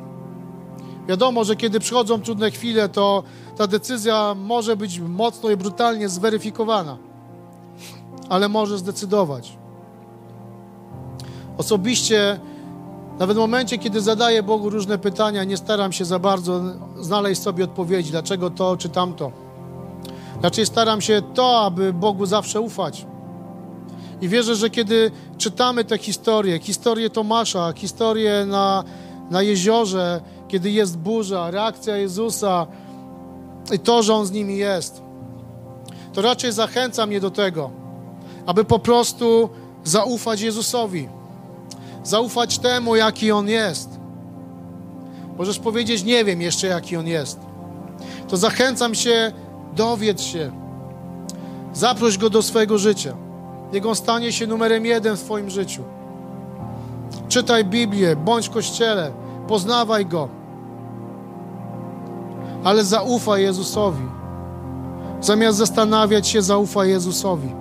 Wiadomo, 1.09 1.45
że 1.45 1.57
kiedy 1.57 1.81
przychodzą 1.81 2.21
trudne 2.21 2.51
chwile, 2.51 2.89
to 2.89 3.23
ta 3.57 3.67
decyzja 3.67 4.35
może 4.35 4.77
być 4.77 5.01
mocno 5.01 5.51
i 5.51 5.57
brutalnie 5.57 6.09
zweryfikowana, 6.09 6.97
ale 8.29 8.49
może 8.49 8.79
zdecydować. 8.79 9.59
Osobiście, 11.59 12.41
nawet 13.19 13.37
w 13.37 13.41
momencie, 13.41 13.79
kiedy 13.79 14.01
zadaję 14.01 14.43
Bogu 14.43 14.71
różne 14.71 14.99
pytania, 14.99 15.45
nie 15.45 15.57
staram 15.57 15.93
się 15.93 16.05
za 16.05 16.19
bardzo 16.19 16.61
znaleźć 17.01 17.43
sobie 17.43 17.65
odpowiedzi, 17.65 18.11
dlaczego 18.11 18.51
to 18.51 18.77
czy 18.77 18.89
tamto. 18.89 19.48
Raczej 20.43 20.67
staram 20.67 21.01
się 21.01 21.23
to, 21.35 21.61
aby 21.61 21.93
Bogu 21.93 22.27
zawsze 22.27 22.61
ufać. 22.61 23.07
I 24.21 24.29
wierzę, 24.29 24.57
że 24.57 24.71
kiedy 24.71 25.11
czytamy 25.39 25.85
te 25.85 25.99
historie, 25.99 26.59
historię 26.59 27.11
Tomasza, 27.11 27.73
historię 27.73 28.47
na, 28.47 28.85
na 29.31 29.43
jeziorze, 29.43 30.21
kiedy 30.49 30.71
jest 30.71 30.99
burza, 30.99 31.51
reakcja 31.51 31.97
Jezusa 31.97 32.67
i 33.73 33.79
to, 33.79 34.03
że 34.03 34.15
On 34.15 34.27
z 34.27 34.31
nimi 34.31 34.57
jest, 34.57 35.03
to 36.13 36.23
raczej 36.23 36.53
zachęca 36.53 37.07
mnie 37.07 37.21
do 37.21 37.31
tego, 37.31 37.71
aby 38.47 38.65
po 38.65 38.79
prostu 38.79 39.49
zaufać 39.85 40.41
Jezusowi, 40.41 41.09
zaufać 42.05 42.59
temu, 42.59 42.97
jaki 42.97 43.33
On 43.33 43.49
jest. 43.49 43.91
Możesz 45.39 45.59
powiedzieć, 45.59 46.05
nie 46.05 46.25
wiem 46.25 46.43
jeszcze, 46.43 46.67
jaki 46.67 46.97
On 46.97 47.07
jest. 47.07 47.39
To 48.29 48.37
zachęcam 48.37 48.95
się, 48.95 49.33
dowiedz 49.77 50.21
się, 50.21 50.51
zaproś 51.73 52.19
Go 52.19 52.31
do 52.31 52.43
swojego 52.43 52.79
życia. 52.79 53.15
On 53.89 53.95
stanie 53.95 54.33
się 54.33 54.47
numerem 54.47 54.87
jeden 54.87 55.17
w 55.17 55.23
Twoim 55.23 55.51
życiu. 55.51 55.83
Czytaj 57.29 57.65
Biblię, 57.65 58.17
bądź 58.17 58.49
w 58.49 58.53
kościele, 58.53 59.11
poznawaj 59.49 60.07
Go. 60.07 60.29
Ale 62.65 62.85
zaufaj 62.85 63.43
Jezusowi. 63.43 64.05
Zamiast 65.21 65.59
zastanawiać 65.59 66.29
się, 66.29 66.43
zaufaj 66.43 66.89
Jezusowi. 66.89 67.53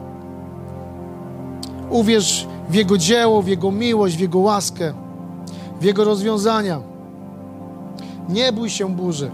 Uwierz 1.89 2.47
w 2.69 2.73
Jego 2.75 2.97
dzieło, 2.97 3.41
w 3.41 3.47
Jego 3.47 3.71
miłość, 3.71 4.17
w 4.17 4.19
Jego 4.19 4.39
łaskę, 4.39 4.93
w 5.81 5.83
Jego 5.83 6.03
rozwiązania. 6.03 6.81
Nie 8.29 8.51
bój 8.53 8.69
się 8.69 8.89
burzy. 8.89 9.31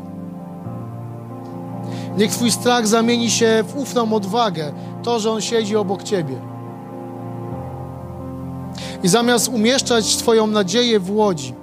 Niech 2.17 2.31
Twój 2.31 2.51
strach 2.51 2.87
zamieni 2.87 3.31
się 3.31 3.63
w 3.67 3.77
ufną 3.77 4.13
odwagę, 4.13 4.73
to, 5.03 5.19
że 5.19 5.31
On 5.31 5.41
siedzi 5.41 5.75
obok 5.75 6.03
Ciebie. 6.03 6.35
I 9.03 9.07
zamiast 9.07 9.47
umieszczać 9.47 10.15
Twoją 10.15 10.47
nadzieję 10.47 10.99
w 10.99 11.11
łodzi, 11.11 11.53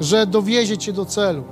że 0.00 0.26
dowiezie 0.26 0.78
Cię 0.78 0.92
do 0.92 1.04
celu, 1.04 1.42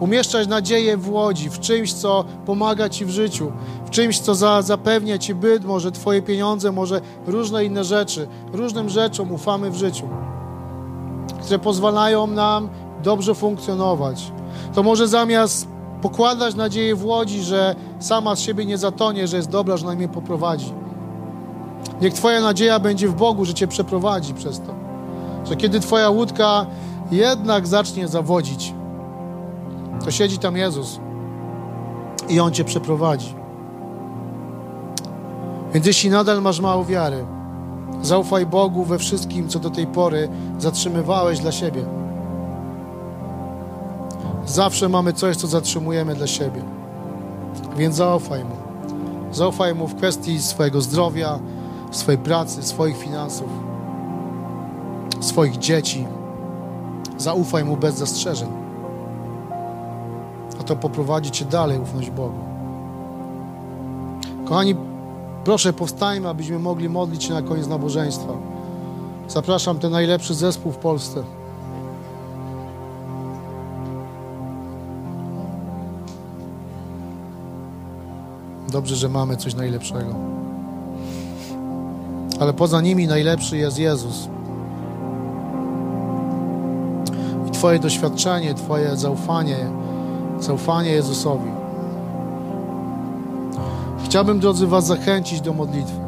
umieszczać 0.00 0.48
nadzieję 0.48 0.96
w 0.96 1.10
łodzi, 1.10 1.50
w 1.50 1.60
czymś, 1.60 1.92
co 1.92 2.24
pomaga 2.46 2.88
Ci 2.88 3.04
w 3.04 3.10
życiu, 3.10 3.52
w 3.86 3.90
czymś, 3.90 4.20
co 4.20 4.34
za, 4.34 4.62
zapewnia 4.62 5.18
Ci 5.18 5.34
byt, 5.34 5.64
może 5.64 5.92
Twoje 5.92 6.22
pieniądze, 6.22 6.72
może 6.72 7.00
różne 7.26 7.64
inne 7.64 7.84
rzeczy. 7.84 8.28
Różnym 8.52 8.88
rzeczom 8.88 9.32
ufamy 9.32 9.70
w 9.70 9.76
życiu, 9.76 10.08
które 11.42 11.58
pozwalają 11.58 12.26
nam 12.26 12.68
dobrze 13.02 13.34
funkcjonować. 13.34 14.32
To 14.74 14.82
może 14.82 15.08
zamiast 15.08 15.68
pokładać 16.02 16.54
nadzieję 16.54 16.96
w 16.96 17.04
łodzi, 17.04 17.42
że 17.42 17.74
sama 17.98 18.36
z 18.36 18.40
siebie 18.40 18.66
nie 18.66 18.78
zatonie, 18.78 19.26
że 19.26 19.36
jest 19.36 19.50
dobra, 19.50 19.76
że 19.76 19.86
na 19.86 19.94
mnie 19.94 20.08
poprowadzi. 20.08 20.72
Niech 22.00 22.14
Twoja 22.14 22.40
nadzieja 22.40 22.78
będzie 22.78 23.08
w 23.08 23.14
Bogu, 23.14 23.44
że 23.44 23.54
Cię 23.54 23.68
przeprowadzi 23.68 24.34
przez 24.34 24.60
to. 24.60 24.74
Że 25.44 25.56
kiedy 25.56 25.80
Twoja 25.80 26.10
łódka 26.10 26.66
jednak 27.10 27.66
zacznie 27.66 28.08
zawodzić, 28.08 28.74
to 30.04 30.10
siedzi 30.10 30.38
tam 30.38 30.56
Jezus 30.56 31.00
i 32.28 32.40
On 32.40 32.52
Cię 32.52 32.64
przeprowadzi. 32.64 33.34
Więc 35.74 35.86
jeśli 35.86 36.10
nadal 36.10 36.42
masz 36.42 36.60
mało 36.60 36.84
wiary, 36.84 37.24
zaufaj 38.02 38.46
Bogu 38.46 38.84
we 38.84 38.98
wszystkim, 38.98 39.48
co 39.48 39.58
do 39.58 39.70
tej 39.70 39.86
pory 39.86 40.28
zatrzymywałeś 40.58 41.38
dla 41.38 41.52
siebie. 41.52 41.99
Zawsze 44.50 44.88
mamy 44.88 45.12
coś, 45.12 45.36
co 45.36 45.46
zatrzymujemy 45.46 46.14
dla 46.14 46.26
siebie. 46.26 46.62
Więc 47.76 47.96
zaufaj 47.96 48.44
Mu. 48.44 48.56
Zaufaj 49.32 49.74
Mu 49.74 49.86
w 49.86 49.94
kwestii 49.94 50.42
swojego 50.42 50.80
zdrowia, 50.80 51.38
swojej 51.90 52.18
pracy, 52.18 52.62
swoich 52.62 52.96
finansów, 52.96 53.48
swoich 55.20 55.58
dzieci. 55.58 56.06
Zaufaj 57.18 57.64
Mu 57.64 57.76
bez 57.76 57.94
zastrzeżeń. 57.94 58.48
A 60.60 60.62
to 60.62 60.76
poprowadzi 60.76 61.30
Cię 61.30 61.44
dalej, 61.44 61.78
ufność 61.78 62.10
Bogu. 62.10 62.38
Kochani, 64.44 64.74
proszę 65.44 65.72
powstajmy, 65.72 66.28
abyśmy 66.28 66.58
mogli 66.58 66.88
modlić 66.88 67.24
się 67.24 67.34
na 67.34 67.42
koniec 67.42 67.66
nabożeństwa. 67.66 68.32
Zapraszam 69.28 69.78
ten 69.78 69.92
najlepszy 69.92 70.34
zespół 70.34 70.72
w 70.72 70.76
Polsce. 70.76 71.22
Dobrze, 78.70 78.96
że 78.96 79.08
mamy 79.08 79.36
coś 79.36 79.54
najlepszego. 79.54 80.14
Ale 82.40 82.52
poza 82.52 82.80
nimi 82.80 83.06
najlepszy 83.06 83.56
jest 83.56 83.78
Jezus. 83.78 84.28
I 87.48 87.50
Twoje 87.50 87.78
doświadczenie, 87.78 88.54
Twoje 88.54 88.96
zaufanie, 88.96 89.56
zaufanie 90.40 90.90
Jezusowi. 90.90 91.50
Chciałbym, 94.04 94.40
drodzy, 94.40 94.66
Was 94.66 94.86
zachęcić 94.86 95.40
do 95.40 95.52
modlitwy. 95.52 96.00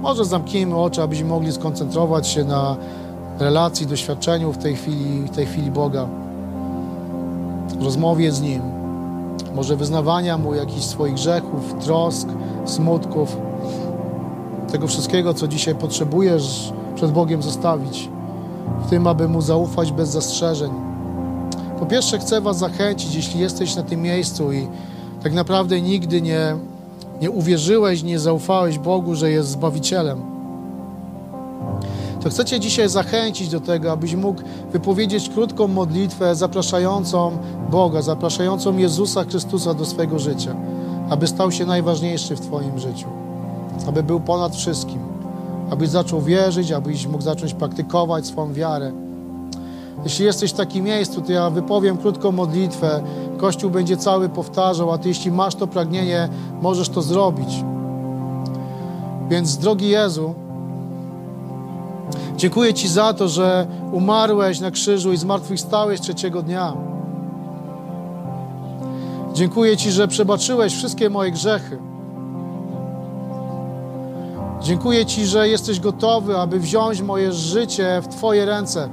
Może 0.00 0.24
zamknijmy 0.24 0.76
oczy, 0.76 1.02
abyśmy 1.02 1.28
mogli 1.28 1.52
skoncentrować 1.52 2.28
się 2.28 2.44
na 2.44 2.76
relacji, 3.38 3.86
doświadczeniu 3.86 4.52
w 4.52 4.58
tej 4.58 4.76
chwili, 4.76 5.22
w 5.22 5.30
tej 5.30 5.46
chwili 5.46 5.70
Boga, 5.70 6.08
rozmowie 7.80 8.32
z 8.32 8.40
Nim 8.40 8.69
może 9.54 9.76
wyznawania 9.76 10.38
Mu 10.38 10.54
jakichś 10.54 10.84
swoich 10.84 11.14
grzechów, 11.14 11.74
trosk, 11.80 12.28
smutków, 12.64 13.36
tego 14.72 14.86
wszystkiego, 14.86 15.34
co 15.34 15.48
dzisiaj 15.48 15.74
potrzebujesz 15.74 16.72
przed 16.94 17.12
Bogiem 17.12 17.42
zostawić, 17.42 18.08
w 18.86 18.90
tym, 18.90 19.06
aby 19.06 19.28
Mu 19.28 19.40
zaufać 19.40 19.92
bez 19.92 20.08
zastrzeżeń. 20.08 20.70
Po 21.78 21.86
pierwsze, 21.86 22.18
chcę 22.18 22.40
Was 22.40 22.58
zachęcić, 22.58 23.14
jeśli 23.14 23.40
jesteś 23.40 23.76
na 23.76 23.82
tym 23.82 24.02
miejscu 24.02 24.52
i 24.52 24.68
tak 25.22 25.32
naprawdę 25.32 25.80
nigdy 25.80 26.22
nie, 26.22 26.56
nie 27.20 27.30
uwierzyłeś, 27.30 28.02
nie 28.02 28.18
zaufałeś 28.18 28.78
Bogu, 28.78 29.14
że 29.14 29.30
jest 29.30 29.48
Zbawicielem, 29.48 30.29
to 32.22 32.30
chcę 32.30 32.44
Cię 32.44 32.60
dzisiaj 32.60 32.88
zachęcić 32.88 33.48
do 33.48 33.60
tego, 33.60 33.92
abyś 33.92 34.14
mógł 34.14 34.42
wypowiedzieć 34.72 35.28
krótką 35.28 35.68
modlitwę 35.68 36.34
zapraszającą 36.34 37.38
Boga, 37.70 38.02
zapraszającą 38.02 38.76
Jezusa 38.76 39.24
Chrystusa 39.24 39.74
do 39.74 39.84
swojego 39.84 40.18
życia, 40.18 40.56
aby 41.10 41.26
stał 41.26 41.52
się 41.52 41.66
najważniejszy 41.66 42.36
w 42.36 42.40
Twoim 42.40 42.78
życiu, 42.78 43.06
aby 43.88 44.02
był 44.02 44.20
ponad 44.20 44.56
wszystkim, 44.56 44.98
abyś 45.70 45.88
zaczął 45.88 46.20
wierzyć, 46.20 46.72
abyś 46.72 47.06
mógł 47.06 47.22
zacząć 47.22 47.54
praktykować 47.54 48.26
swoją 48.26 48.52
wiarę. 48.52 48.92
Jeśli 50.04 50.24
jesteś 50.24 50.50
w 50.50 50.56
takim 50.56 50.84
miejscu, 50.84 51.20
to 51.20 51.32
ja 51.32 51.50
wypowiem 51.50 51.96
krótką 51.96 52.32
modlitwę, 52.32 53.02
Kościół 53.38 53.70
będzie 53.70 53.96
cały 53.96 54.28
powtarzał, 54.28 54.92
a 54.92 54.98
Ty 54.98 55.08
jeśli 55.08 55.32
masz 55.32 55.54
to 55.54 55.66
pragnienie, 55.66 56.28
możesz 56.62 56.88
to 56.88 57.02
zrobić. 57.02 57.64
Więc, 59.28 59.58
drogi 59.58 59.88
Jezu, 59.88 60.34
Dziękuję 62.40 62.74
Ci 62.74 62.88
za 62.88 63.14
to, 63.14 63.28
że 63.28 63.66
umarłeś 63.92 64.60
na 64.60 64.70
krzyżu 64.70 65.12
i 65.12 65.16
zmartwychwstałeś 65.16 66.00
trzeciego 66.00 66.42
dnia. 66.42 66.72
Dziękuję 69.32 69.76
Ci, 69.76 69.90
że 69.90 70.08
przebaczyłeś 70.08 70.74
wszystkie 70.74 71.10
moje 71.10 71.30
grzechy. 71.30 71.78
Dziękuję 74.60 75.06
Ci, 75.06 75.26
że 75.26 75.48
jesteś 75.48 75.80
gotowy, 75.80 76.38
aby 76.38 76.60
wziąć 76.60 77.00
moje 77.00 77.32
życie 77.32 78.00
w 78.02 78.08
Twoje 78.08 78.44
ręce. 78.44 78.88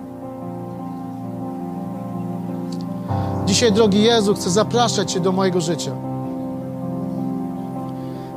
Dzisiaj, 3.45 3.71
drogi 3.71 4.03
Jezu, 4.03 4.33
chcę 4.33 4.49
zapraszać 4.49 5.11
Cię 5.11 5.19
do 5.19 5.31
mojego 5.31 5.61
życia. 5.61 5.91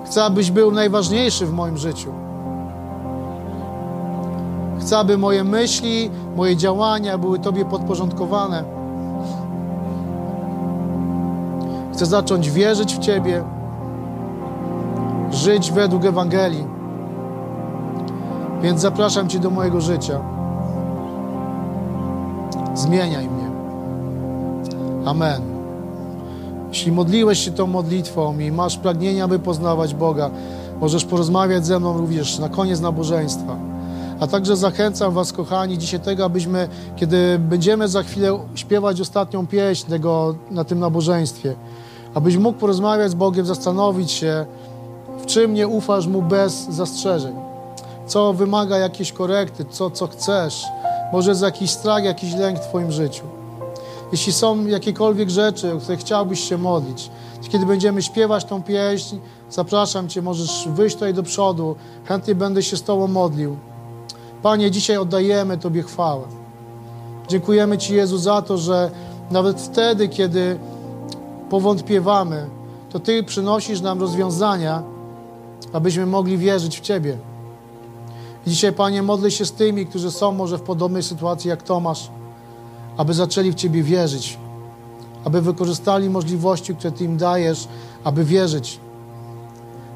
Chcę, 0.07 0.25
abyś 0.25 0.51
był 0.51 0.73
najważniejszy 0.73 1.47
w 1.47 1.53
moim 1.53 1.79
życiu. 1.79 2.30
Chcę, 4.81 4.99
aby 4.99 5.19
moje 5.19 5.45
myśli, 5.45 6.11
moje 6.37 6.57
działania 6.57 7.19
były 7.19 7.39
Tobie 7.39 7.65
podporządkowane. 7.65 8.65
Chcę 11.93 12.07
zacząć 12.07 12.51
wierzyć 12.51 12.95
w 12.95 12.99
Ciebie, 12.99 13.45
żyć 15.31 15.73
według 15.73 16.05
Ewangelii. 16.05 16.65
Więc 18.63 18.81
zapraszam 18.81 19.29
Cię 19.29 19.39
do 19.39 19.51
mojego 19.51 19.81
życia. 19.81 20.21
Zmieniaj 22.75 23.29
mnie. 23.29 23.51
Amen. 25.05 25.43
Jeśli 26.69 26.93
modliłeś 26.93 27.39
się 27.39 27.51
tą 27.51 27.67
modlitwą 27.67 28.39
i 28.39 28.53
masz 28.53 28.79
pragnienie, 28.79 29.25
aby 29.25 29.39
poznawać 29.39 29.95
Boga, 29.95 30.31
możesz 30.81 31.05
porozmawiać 31.05 31.67
ze 31.67 31.81
mną 31.81 31.99
również 31.99 32.39
na 32.39 32.49
koniec 32.49 32.81
nabożeństwa. 32.81 33.70
A 34.21 34.27
także 34.27 34.57
zachęcam 34.57 35.15
Was, 35.15 35.33
kochani, 35.33 35.79
dzisiaj 35.79 36.01
tego, 36.01 36.25
abyśmy, 36.25 36.69
kiedy 36.97 37.39
będziemy 37.39 37.89
za 37.89 38.03
chwilę 38.03 38.39
śpiewać 38.55 39.01
ostatnią 39.01 39.47
pieśń 39.47 39.91
tego, 39.91 40.35
na 40.51 40.65
tym 40.65 40.79
nabożeństwie, 40.79 41.55
abyś 42.15 42.37
mógł 42.37 42.59
porozmawiać 42.59 43.11
z 43.11 43.15
Bogiem, 43.15 43.47
zastanowić 43.47 44.11
się, 44.11 44.47
w 45.23 45.27
czym 45.27 45.55
nie 45.55 45.69
ufasz 45.69 46.07
Mu 46.07 46.23
bez 46.23 46.69
zastrzeżeń, 46.69 47.35
co 48.07 48.33
wymaga 48.33 48.79
jakiejś 48.79 49.13
korekty, 49.13 49.65
co, 49.71 49.91
co 49.91 50.07
chcesz, 50.07 50.67
może 51.13 51.31
jest 51.31 51.43
jakiś 51.43 51.71
strach, 51.71 52.05
jakiś 52.05 52.35
lęk 52.35 52.59
w 52.59 52.69
Twoim 52.69 52.93
życiu. 52.93 53.25
Jeśli 54.13 54.33
są 54.33 54.67
jakiekolwiek 54.67 55.31
rzeczy, 55.31 55.75
o 55.75 55.79
które 55.79 55.97
chciałbyś 55.97 56.49
się 56.49 56.59
modlić, 56.59 57.11
kiedy 57.49 57.67
będziemy 57.67 58.03
śpiewać 58.03 58.45
tą 58.45 58.63
pieśń, 58.63 59.19
zapraszam 59.51 60.09
Cię, 60.09 60.23
możesz 60.23 60.69
wyjść 60.69 60.97
tutaj 60.97 61.15
do 61.15 61.23
przodu, 61.23 61.77
chętnie 62.05 62.35
będę 62.35 62.63
się 62.63 62.77
z 62.77 62.83
Tobą 62.83 63.07
modlił. 63.07 63.57
Panie, 64.43 64.71
dzisiaj 64.71 64.97
oddajemy 64.97 65.59
Tobie 65.59 65.83
chwałę. 65.83 66.23
Dziękujemy 67.29 67.79
Ci, 67.79 67.95
Jezu, 67.95 68.19
za 68.19 68.43
to, 68.43 68.59
że 68.59 68.91
nawet 69.31 69.61
wtedy, 69.61 70.09
kiedy 70.09 70.59
powątpiewamy, 71.51 72.47
to 72.91 73.01
Ty 73.01 73.23
przynosisz 73.23 73.81
nam 73.81 74.01
rozwiązania, 74.01 74.83
abyśmy 75.73 76.07
mogli 76.07 76.39
wierzyć 76.39 76.79
w 76.79 76.81
Ciebie. 76.81 77.19
I 78.47 78.51
dzisiaj, 78.51 78.73
Panie, 78.73 79.03
modlę 79.03 79.31
się 79.31 79.45
z 79.45 79.53
tymi, 79.53 79.87
którzy 79.87 80.11
są 80.11 80.33
może 80.33 80.59
w 80.59 80.63
podobnej 80.63 81.03
sytuacji 81.03 81.51
jak 81.51 81.63
Tomasz, 81.63 82.11
aby 82.97 83.15
zaczęli 83.15 83.51
w 83.53 83.55
Ciebie 83.55 83.83
wierzyć, 83.83 84.39
aby 85.25 85.43
wykorzystali 85.43 86.11
możliwości, 86.11 86.77
które 86.77 86.93
Ty 86.93 87.05
im 87.05 87.17
dajesz, 87.17 87.69
aby 88.05 88.25
wierzyć. 88.25 88.81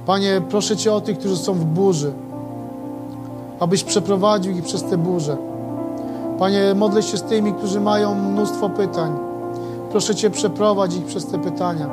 Panie, 0.07 0.43
proszę 0.51 0.77
Cię 0.77 0.93
o 0.93 1.01
tych, 1.01 1.19
którzy 1.19 1.37
są 1.37 1.55
w 1.55 1.65
burzy, 1.65 2.13
abyś 3.61 3.85
przeprowadził 3.85 4.53
ich 4.53 4.65
przez 4.65 4.83
te 4.85 4.99
burze. 4.99 5.37
Panie, 6.39 6.75
modlę 6.75 7.03
się 7.03 7.17
z 7.17 7.23
tymi, 7.23 7.53
którzy 7.53 7.81
mają 7.81 8.15
mnóstwo 8.15 8.69
pytań. 8.69 9.17
Proszę 9.91 10.15
Cię, 10.15 10.31
przeprowadź 10.31 10.97
ich 10.97 11.05
przez 11.05 11.27
te 11.27 11.39
pytania. 11.39 11.91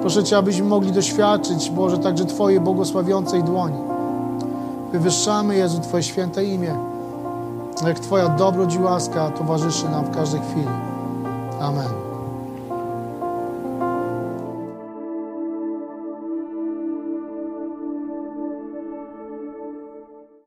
Proszę 0.00 0.24
Cię, 0.24 0.36
abyśmy 0.36 0.66
mogli 0.66 0.92
doświadczyć, 0.92 1.70
Boże, 1.70 1.98
także 1.98 2.24
Twojej 2.24 2.60
błogosławiącej 2.60 3.42
dłoni. 3.42 3.78
Wywyższamy, 4.92 5.56
Jezu, 5.56 5.80
Twoje 5.80 6.02
święte 6.02 6.44
imię. 6.44 6.74
Jak 7.86 7.98
Twoja 7.98 8.28
dobroć 8.28 8.74
i 8.74 8.78
łaska 8.78 9.30
towarzyszy 9.30 9.88
nam 9.88 10.04
w 10.04 10.10
każdej 10.10 10.40
chwili. 10.40 10.68
Amen. 11.60 12.07